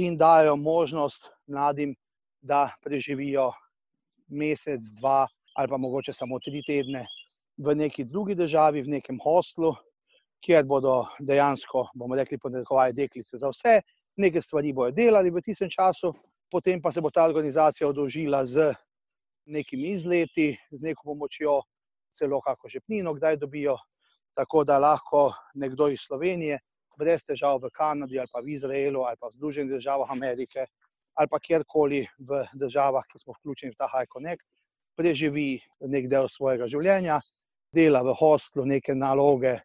[0.00, 1.94] in dajo možnost mladim,
[2.40, 3.52] da preživijo
[4.32, 7.04] mesec, dva ali pa mogoče samo tri tedne
[7.60, 9.74] v neki drugi državi, v nekem hostlu,
[10.42, 13.80] kjer bodo dejansko, bomo rekli, podrekovali deklice za vse,
[14.16, 16.12] nekaj stvari bojo delali v tistem času,
[16.50, 18.72] potem pa se bo ta organizacija odložila z
[19.46, 21.60] nekimi izleti, z neko pomočjo,
[22.12, 23.76] celo kako žepnino, kdaj dobijo,
[24.34, 26.58] tako da lahko nekdo iz Slovenije,
[26.98, 30.66] brez težav v Kanadi ali pa v Izraelu ali pa v Združenih državah Amerike
[31.14, 34.46] ali pa kjerkoli v državah, ki smo vključeni v ta High Connect,
[34.96, 37.18] preživi nek del svojega življenja,
[37.72, 39.58] dela v hostlu neke naloge,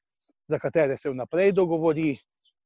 [0.47, 2.15] za katere se vnaprej dogovori,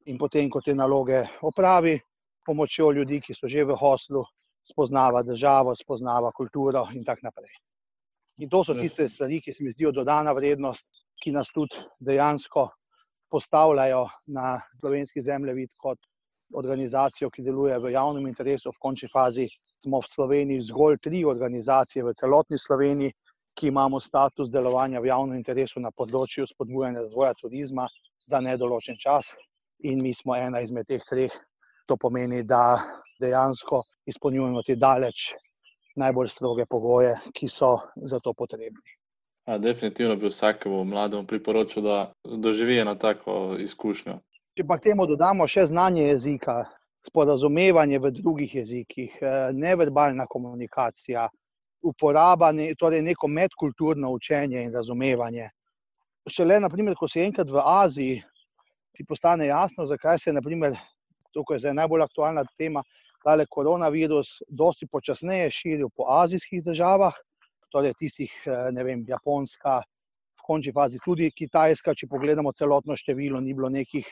[0.05, 1.99] in potem, ko te naloge opravi,
[2.45, 4.23] pomočjo ljudi, ki so že v hostlu,
[4.65, 7.53] spoznava državo, spoznava kulturo in tako naprej.
[8.41, 10.87] In to so tiste stvari, ki se mi zdijo dodana vrednost,
[11.21, 12.69] ki nas tudi dejansko
[13.29, 15.99] postavljajo na slovenski zemljevid kot
[16.53, 18.71] organizacijo, ki deluje v javnem interesu.
[18.71, 19.45] V končni fazi
[19.83, 23.13] smo v Sloveniji zgolj tri organizacije v celotni Sloveniji,
[23.55, 27.87] ki imamo status delovanja v javnem interesu na področju spodbujanja razvoja turizma
[28.27, 29.35] za nedoločen čas.
[29.83, 31.33] In mi smo ena izmed teh treh.
[31.89, 32.79] To pomeni, da
[33.19, 35.31] dejansko izpolnjujemo te daleč
[35.95, 38.95] najbolj stroge pogoje, ki so za to potrebni.
[39.45, 44.19] A, definitivno bi vsakemu mlademu priporočil, da doživi eno tako izkušnjo.
[44.57, 46.61] Če pa k temu dodamo še znanje jezika,
[47.07, 51.27] sporazumevanje v drugih jezikih, eh, neverbalna komunikacija,
[51.83, 55.49] uporaba, ne, torej neko medkulturno učenje in razumevanje.
[56.29, 58.21] Šele, naprimer, ko si enkrat v Aziji,
[58.93, 60.73] ti postane jasno, zakaj se je
[61.33, 62.83] tukaj zdaj najbolj aktualna tema,
[63.23, 67.15] tale koronavirus, dosti počasneje širil po azijskih državah,
[67.71, 69.81] torej tistih, eh, ne vem, Japonska,
[70.39, 74.07] v končni fazi tudi Kitajska, če pogledamo celotno število, ni bilo nekih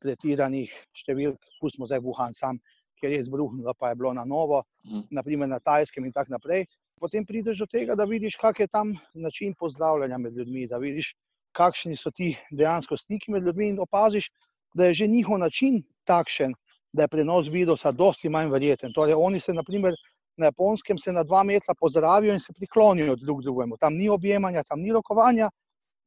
[0.00, 2.60] pretiranih številk, pustimo zdaj Wuhan sam,
[3.00, 5.08] ker je izbruhnilo, pa je bilo na novo, mhm.
[5.10, 6.66] naprimer na Tajskem in tako naprej.
[7.00, 11.14] Potem prideš do tega, da vidiš, kak je tam način pozdravljanja med ljudmi, da vidiš,
[11.54, 14.30] kakšni so ti dejansko stiki med ljudmi in opaziš,
[14.74, 16.54] da je že njihov način takšen,
[16.92, 18.92] da je prenos virusa dosti manj verjeten.
[18.92, 19.94] Torej, oni se naprimer
[20.36, 23.76] na japonskem se na dva metra pozdravijo in se priklonijo drug drugemu.
[23.76, 25.50] Tam ni objemanja, tam ni rokovanja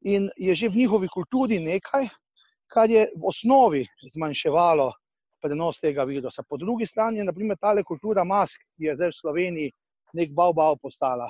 [0.00, 2.08] in je že v njihovi kulturi nekaj,
[2.66, 4.92] kar je v osnovi zmanjševalo
[5.42, 6.42] prenos tega virusa.
[6.42, 9.72] Po drugi strani je naprimer tale kultura mask, ki je zdaj v Sloveniji
[10.14, 11.28] nek bav-bav postala.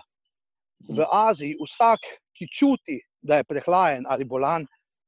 [0.89, 2.01] V Aziji vsak,
[2.37, 4.67] ki čuti, da je prehlajen ali bolan,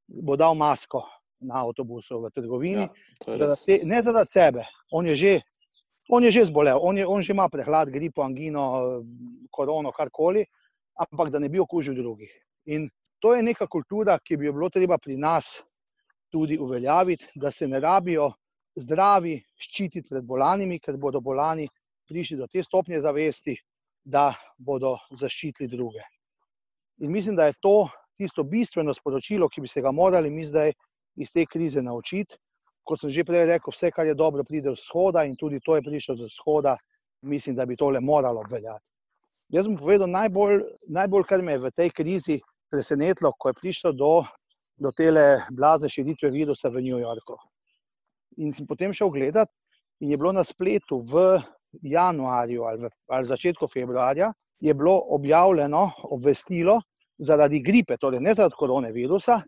[0.08, 1.04] bo dal masko
[1.40, 2.88] na avtobusu v trgovini.
[3.26, 5.34] Ja, zaradi te, ne zaradi sebe, on je že,
[6.10, 9.02] on je že zbolel, on, je, on že ima prehlad, gripo, angino,
[9.50, 10.44] korono, karkoli,
[10.98, 12.32] ampak da ne bi okužil drugih.
[12.66, 15.60] In to je neka kultura, ki bi jo bilo treba pri nas
[16.30, 18.32] tudi uveljaviti, da se ne rabijo
[18.76, 21.68] zdravi ščititi pred bolanimi, ker bodo bolani
[22.10, 23.54] prišli do te stopnje zavesti,
[24.04, 26.02] da bodo zaščitili druge.
[27.00, 30.72] In mislim, da je to tisto bistveno sporočilo, ki bi se ga morali mi zdaj
[31.16, 32.36] iz te krize naučiti.
[32.84, 35.76] Kot sem že prej rekel, vse, kar je dobro, pride z vzhoda in tudi to
[35.76, 36.76] je prišlo z vzhoda,
[37.22, 38.84] mislim, da bi tole moralo obveljati.
[39.50, 42.36] Jaz bom povedal, najbolj, najbolj kar me je v tej krizi
[42.70, 44.12] presenetilo, ko je prišlo do,
[44.78, 47.36] do tele blaze širitve virusa v New Yorku.
[48.38, 49.52] In sem potem šel gledati,
[50.00, 51.40] in je bilo na spletu v
[51.82, 56.80] januarju ali v ali začetku februarja, je bilo objavljeno obvestilo
[57.18, 59.40] zaradi gripe, torej ne zaradi koronavirusa,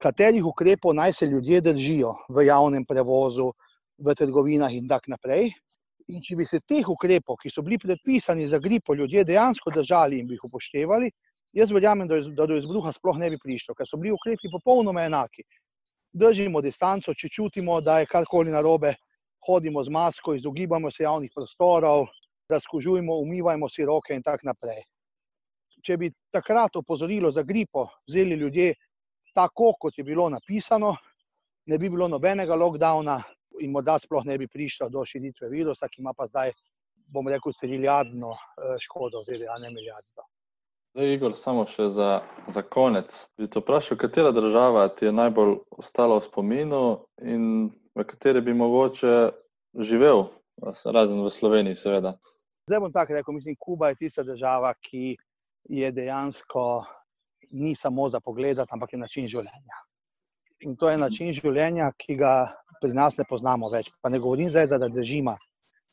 [0.00, 3.52] katerih ukrepov naj se ljudje držijo v javnem prevozu,
[3.98, 5.50] v trgovinah in tako naprej.
[6.08, 10.18] In če bi se teh ukrepov, ki so bili predpisani za gripo, ljudje dejansko držali
[10.18, 11.10] in bi jih upoštevali,
[11.52, 15.44] jaz verjamem, da do izbruha sploh ne bi prišlo, ker so bili ukrepi popolnoma enaki.
[16.12, 18.94] Držimo distanco, če čutimo, da je karkoli narobe,
[19.46, 22.06] hodimo z masko, izogibamo se javnih prostorov,
[22.48, 24.82] razkužujemo, umivajmo si roke in tako naprej.
[25.82, 28.74] Če bi takrat opozorilo za gripo vzeli ljudje
[29.34, 30.96] tako, kot je bilo napisano,
[31.66, 33.20] ne bi bilo nobenega lockdowna
[33.60, 36.52] in morda sploh ne bi prišlo do širitve virusa, ki ima pa zdaj,
[37.10, 40.26] bom rekel, trilijardno eh, škodo, oziroma ne milijardno.
[40.94, 42.08] Zdaj, Igor, samo še za,
[42.50, 43.12] za konec.
[43.38, 46.80] Bi te vprašal, katera država ti je najbolj ostala v spominu
[47.22, 47.70] in
[48.00, 49.30] v kateri bi mogoče
[49.78, 50.24] živel,
[50.84, 52.14] razen v Sloveniji, seveda.
[52.68, 55.16] Zdaj bom tako rekel, mislim, Kuba je tista država, ki
[55.68, 56.84] je dejansko
[57.50, 59.80] ni samo za pogled, ampak je način življenja.
[60.60, 62.32] In to je način življenja, ki ga
[62.80, 63.90] pri nas ne poznamo več.
[64.00, 65.36] Pa ne govorim zdaj za režima,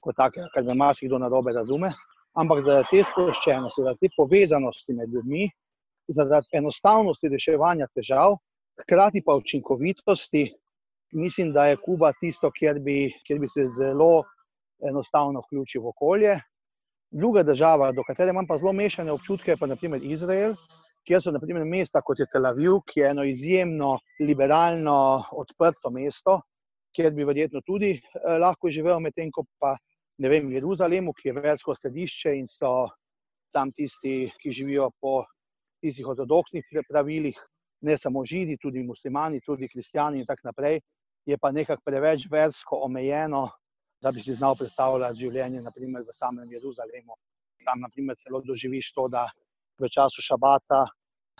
[0.03, 1.91] kot take, kar me marsikdo na robe razume,
[2.39, 5.47] ampak zaradi te sproščenosti, zaradi te povezanosti med ljudmi,
[6.13, 8.37] zaradi enostavnosti reševanja težav,
[8.83, 10.45] hkrati pa učinkovitosti,
[11.11, 14.23] mislim, da je Kuba tisto, kjer bi, kjer bi se zelo
[14.89, 16.39] enostavno vključil v okolje.
[17.11, 20.55] Druga država, do katere imam pa zelo mešane občutke, pa je naprimer Izrael,
[21.07, 26.41] kjer so naprimer mesta kot je Tel Aviv, ki je eno izjemno liberalno, odprto mesto,
[26.95, 29.77] kjer bi verjetno tudi eh, lahko živel, medtem ko pa
[30.17, 32.89] ne vem, Jeruzalemu, ki je versko središče in so
[33.53, 35.21] tam tisti, ki živijo po
[35.81, 37.37] tistih ortodoksnih pravilih,
[37.85, 40.81] ne samo židi, tudi muslimani, tudi kristijani in tako naprej,
[41.27, 43.49] je pa nekako preveč versko omejeno,
[44.01, 47.17] da bi si znal predstavljati življenje naprimer, v samem Jeruzalemu.
[47.65, 49.25] Tam naprimer, celo doživiš to, da
[49.81, 50.85] v času šabata,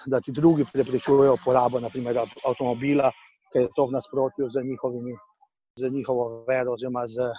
[0.05, 3.11] da ti drugi preprečujejo uporabo naprimer, avtomobila,
[3.53, 5.15] ker je to v nasprotju z, njihovimi,
[5.79, 7.31] z njihovo vero oziroma z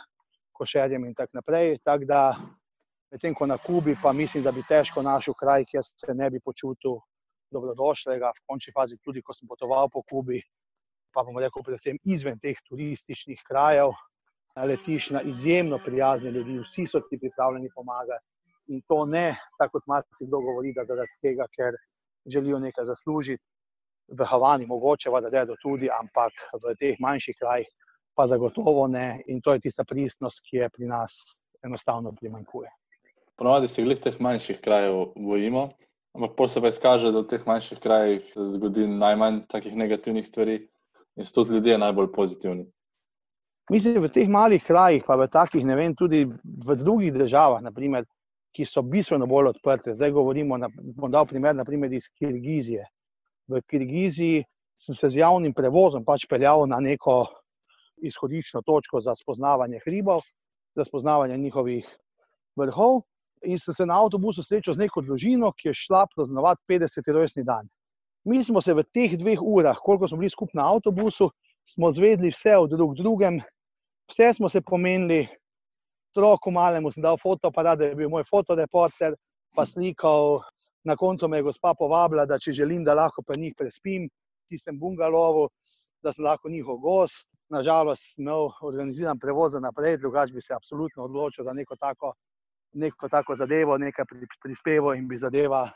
[0.57, 1.77] košerjem in tako naprej.
[1.85, 2.33] Tak da,
[3.13, 6.41] medtem ko na Kubi, pa mislim, da bi težko našel kraj, kjer se ne bi
[6.41, 6.97] počutil
[7.53, 10.41] dobrodošlega, v končni fazi, tudi ko sem potoval po Kubi,
[11.15, 13.93] pa bom rekel, predvsem izven teh turističnih krajev,
[14.57, 18.25] letiš na izjemno prijazne ljudi, vsi so ti pripravljeni pomagati.
[18.69, 21.77] In to ne, tako kot marsikdo govori, da zaradi tega, ker
[22.27, 23.45] želijo nekaj zaslužiti.
[24.09, 26.33] V Havani, mogoče, da gredo tudi, ampak
[26.63, 27.69] v teh manjših krajih
[28.17, 29.23] pa zagotovo ne.
[29.27, 31.15] In to je tista pristnost, ki je pri nas
[31.65, 32.71] enostavno primanjkuje.
[33.37, 35.69] Ponovadi se glede teh manjših krajev bojimo,
[36.17, 40.59] ampak pa se pa izkaže, da v teh manjših krajih zgodi najmanj takih negativnih stvari
[41.19, 42.67] in so tudi ljudje najbolj pozitivni.
[43.71, 48.07] Mislim, v teh malih krajih, pa v takih, ne vem, tudi v drugih državah, naprimer,
[48.57, 49.93] ki so bistveno bolj odprte.
[49.95, 52.87] Zdaj govorimo, da bom dal primer, naprimer iz Kirgizije.
[53.49, 54.45] V Kirgiziji
[54.81, 57.27] sem se z javnim prevozom pač peljal na neko
[57.99, 60.23] izhodiščno točko za spoznavanje hribov,
[60.79, 61.87] za spoznavanje njihovih
[62.57, 63.03] vrhov.
[63.43, 67.13] In sem se na avtobusu srečal z neko družino, ki je šla praznovati 50.
[67.13, 67.69] rojstni dan.
[68.25, 71.31] Mi smo se v teh dveh urah, koliko smo bili skupaj na avtobusu,
[71.69, 73.41] smo zvedeli vse o drug drugem,
[74.11, 75.29] vse smo se pomenili.
[76.15, 79.15] Troku malemu sem dal fotoaparat, da je bil moj fotoreporter,
[79.55, 80.41] pa slikal.
[80.85, 84.55] Na koncu me je gospa povabila, da če želim, da lahko pri njih prespim v
[84.55, 85.49] tistem bungalovu,
[86.03, 87.35] da sem lahko njihov gost.
[87.53, 92.15] Nažalost, imel organiziran prevoz naprej, drugače bi se absolutno odločil za neko tako,
[92.73, 94.05] neko tako zadevo, nekaj
[94.43, 95.69] prispevo in bi zadeva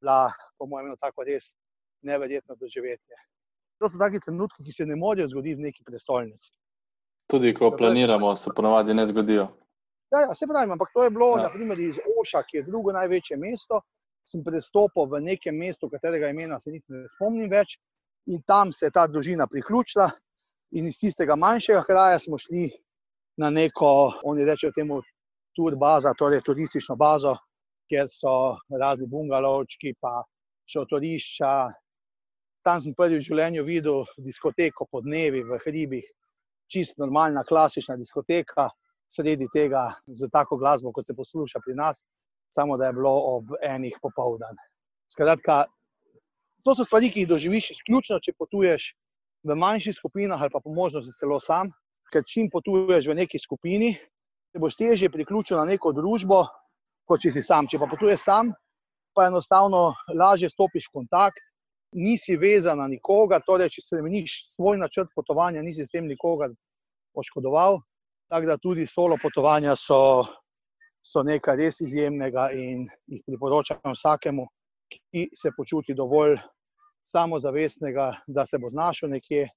[0.00, 1.52] bila, po mojem, tako res
[2.02, 3.16] neverjetno doživetje.
[3.80, 6.52] To so taki trenutki, ki se ne morejo zgoditi v neki prestolnici.
[7.30, 9.46] Tudi ko planiramo, se ponovadi ne zgodijo.
[10.12, 11.46] Ja, ja, se pravi, ampak to je bilo, ja.
[11.46, 13.80] naprimer, iz Oša, ki je drugo največje mesto.
[14.26, 17.78] Sem prestopil v nekem mestu, katerega imena se niti ne spomnim več,
[18.26, 20.10] in tam se je ta družina priključila,
[20.76, 22.68] in iz tistega manjšega kraja smo šli
[23.40, 25.00] na neko, oni rečejo, temu
[25.56, 27.34] tur bazo, torej turistično bazo,
[27.90, 28.34] kjer so
[28.80, 30.20] razni bungalovčki, pa
[30.70, 31.52] šotorišča.
[32.70, 36.04] Tam sem prvi v življenju videl diskoteko po dnevi v hribih,
[36.70, 38.68] čist normalna, klasična diskoteka,
[39.10, 42.04] sredi tega z tako glasbo, kot se posluša pri nas,
[42.46, 44.54] samo da je bilo ob enih popoldan.
[45.10, 45.64] Skratka,
[46.62, 48.92] to so stvari, ki jih doživiš izključno, če potuješ
[49.42, 51.74] v manjših skupinah ali pa po možnosti celo sam.
[52.14, 53.96] Ker čim potuješ v neki skupini,
[54.54, 56.44] te boš težje priključil na neko družbo,
[57.10, 57.66] kot če si sam.
[57.66, 58.54] Če pa potuješ sam,
[59.10, 61.42] pa enostavno lažje stopiš v kontakt,
[61.92, 66.52] nisi vezan na nikoga, torej če spremeniš svoj načrt potovanja, nisi s tem nikogar
[67.14, 67.80] poškodoval.
[68.30, 70.22] Tako da tudi solo potovanja so,
[71.02, 74.46] so nekaj res izjemnega in jih priporočam vsakemu,
[74.90, 76.36] ki se počuti dovolj
[77.06, 79.48] samozavestnega, da se bo znašel nekje,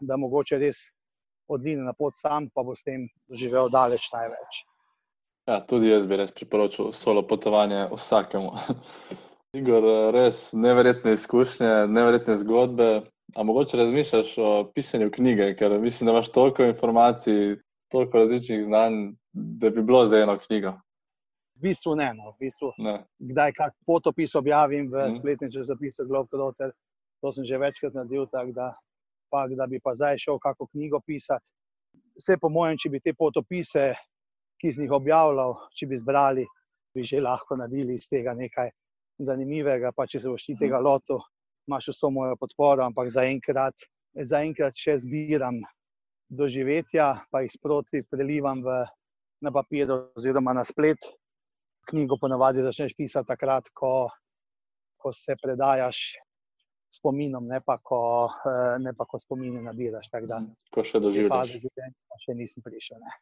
[0.00, 0.84] da mogoče res
[1.50, 4.62] odline na pot sam, pa bo s tem doživel daleč največ.
[5.50, 8.54] Ja, tudi jaz bi res priporočil solo potovanje vsakemu.
[9.52, 9.84] Igor,
[10.16, 12.86] res neverjetne izkušnje, neverjetne zgodbe.
[13.36, 17.58] A mogoče razmišljaš o pisanju knjige, ker mislim, da imaš toliko informacij,
[17.92, 18.96] toliko različnih znanj,
[19.32, 20.72] da bi bilo za eno knjigo.
[21.54, 22.08] V bistvu ne.
[22.16, 22.32] No.
[22.32, 22.96] V bistvu, ne.
[23.18, 25.18] Kdaj kak potopis objavim v mm.
[25.20, 26.72] spletnem časopisu Globetrotter,
[27.20, 28.72] to sem že večkrat naredil, tako da,
[29.28, 31.52] pa, da bi pa zdaj šel kako knjigo pisati.
[32.16, 33.90] Vse po mojem, če bi te potopise,
[34.60, 36.48] ki sem jih objavljal, če bi zbrali,
[36.96, 38.72] bi že lahko naredili iz tega nekaj
[39.18, 39.92] zanimivega.
[39.96, 41.20] Pa če se boš ti tega lotil,
[41.68, 43.86] imaš vso mojo podporo, ampak zaenkrat,
[44.16, 45.62] zaenkrat še zbiram
[46.32, 48.82] doživetja, pa jih sproti prelivam v,
[49.44, 51.00] na papir, oziroma na splet.
[51.90, 54.08] Knjigo ponavadi začneš pisati takrat, ko,
[55.02, 56.14] ko se predajaš
[56.92, 60.10] spominom, ne pa ko, eh, ne pa, ko spomine nabiraš.
[60.12, 60.52] Da, mhm.
[60.72, 61.56] ko še doživljaš.
[62.22, 63.00] Še nisem prišel.
[63.00, 63.16] Ne.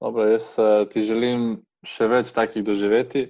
[0.00, 3.28] Dobro, jaz eh, ti želim še več takih doživeti.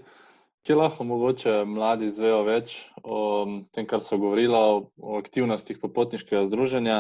[0.67, 3.21] Kje lahko mogoče mladi zvejo več o
[3.73, 6.97] tem, kar so govorili, o aktivnostih popotniškega združenja,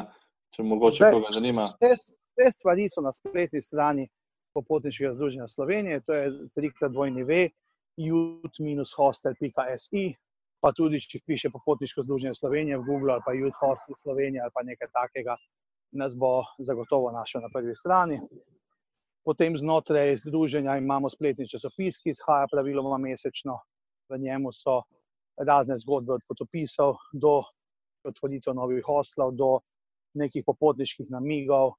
[0.56, 1.66] če mogoče koga zanima?
[1.80, 4.06] Te stvari so na spletni strani
[4.56, 7.42] popotniškega združenja Slovenije, to je trikrat dvojni ve,
[8.00, 10.06] jut-hostel.si,
[10.60, 14.54] pa tudi, če piše popotniško združenje Slovenije v Google ali pa Youth Hostel Slovenije ali
[14.54, 15.36] pa nekaj takega,
[15.92, 18.20] nas bo zagotovo našel na prvi strani.
[19.30, 23.60] Potem znotraj združenja imamo spletni časopis, ki izhaja praviloma mesečno.
[24.10, 24.80] V njemu so
[25.38, 27.36] razne zgodbe od potopisov do
[28.10, 29.52] otvoritev novih oslov, do
[30.18, 31.76] nekih popotniških namigov,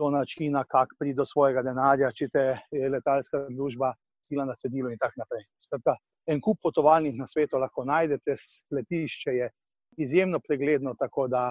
[0.00, 3.92] do načina, kako priti do svojega denarja, če te je letalska družba
[4.24, 5.44] sila na cedilu in tako naprej.
[5.60, 9.52] Skratka, en kup potovalnih na svetu lahko najdete, spletišče je
[10.00, 11.50] izjemno pregledno, tako da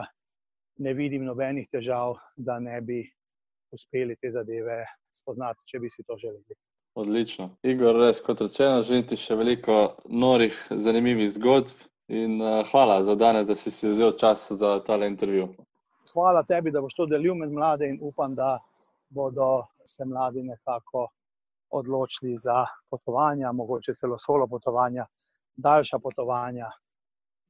[0.82, 3.04] ne vidim nobenih težav, da ne bi
[3.74, 6.58] uspeli te zadeve spoznati, če bi si to želeli.
[6.96, 7.50] Odlično.
[7.66, 11.74] Igor, res kot rečeno, želim ti še veliko norih, zanimivih zgodb.
[12.14, 15.48] In uh, hvala za danes, da si si vzel čas za tale intervju.
[16.14, 18.58] Hvala tebi, da boš to delil med mlade in upam, da
[19.10, 21.08] bodo se mladi nekako
[21.74, 25.06] odločili za potovanja, mogoče celo solo potovanja,
[25.56, 26.70] daljša potovanja.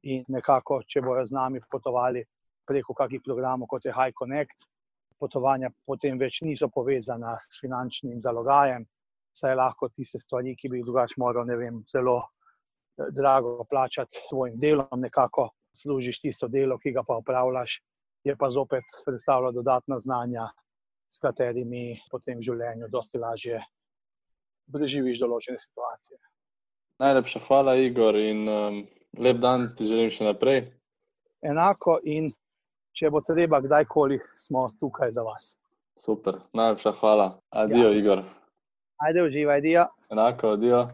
[0.02, 2.24] In nekako, če bojo z nami potovali
[2.64, 4.64] preko kakih programov, kot je High Connect,
[5.20, 8.86] potovanja potem več niso povezana s finančnim zalogajem,
[9.34, 14.26] saj lahko tiste stvari, ki bi jih drugače moral, ne vem, zelo eh, drago plačati
[14.28, 15.50] svojim delom, nekako
[15.80, 17.80] služiš tisto delo, ki ga pa upravljaš,
[18.24, 20.48] je pa zopet predstavlja dodatna znanja,
[21.14, 23.60] s katerimi potem v življenju dosti lažje
[24.72, 26.18] preživiš določene situacije.
[27.02, 28.80] Najlepša hvala, Igor, in um,
[29.18, 30.64] lep dan ti želim še naprej.
[31.44, 32.30] Enako in
[32.94, 35.54] če bo treba, kdajkoli smo tukaj za vas.
[35.98, 37.26] Super, najlepša hvala.
[37.50, 37.98] Adijo, ja.
[37.98, 38.22] Igor.
[39.02, 39.86] Ajde, uživaj, adijo.
[40.10, 40.86] Enako, adijo.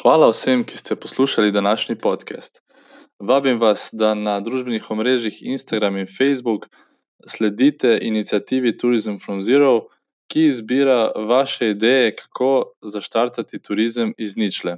[0.00, 2.62] Hvala vsem, ki ste poslušali današnji podcast.
[3.20, 6.70] Vabim vas, da na družbenih omrežjih Instagram in Facebook
[7.26, 9.86] sledite inicijativi Tourism from Zero,
[10.30, 14.76] ki izbira vaše ideje, kako zaštartati turizem iz ničle.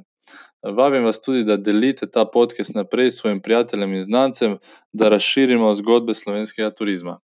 [0.62, 4.58] Vabim vas tudi, da delite ta podcast naprej svojim prijateljem in znancem,
[4.92, 7.18] da razširimo zgodbe slovenskega turizma.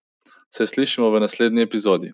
[0.54, 2.12] Se slišimo v naslednji epizodi.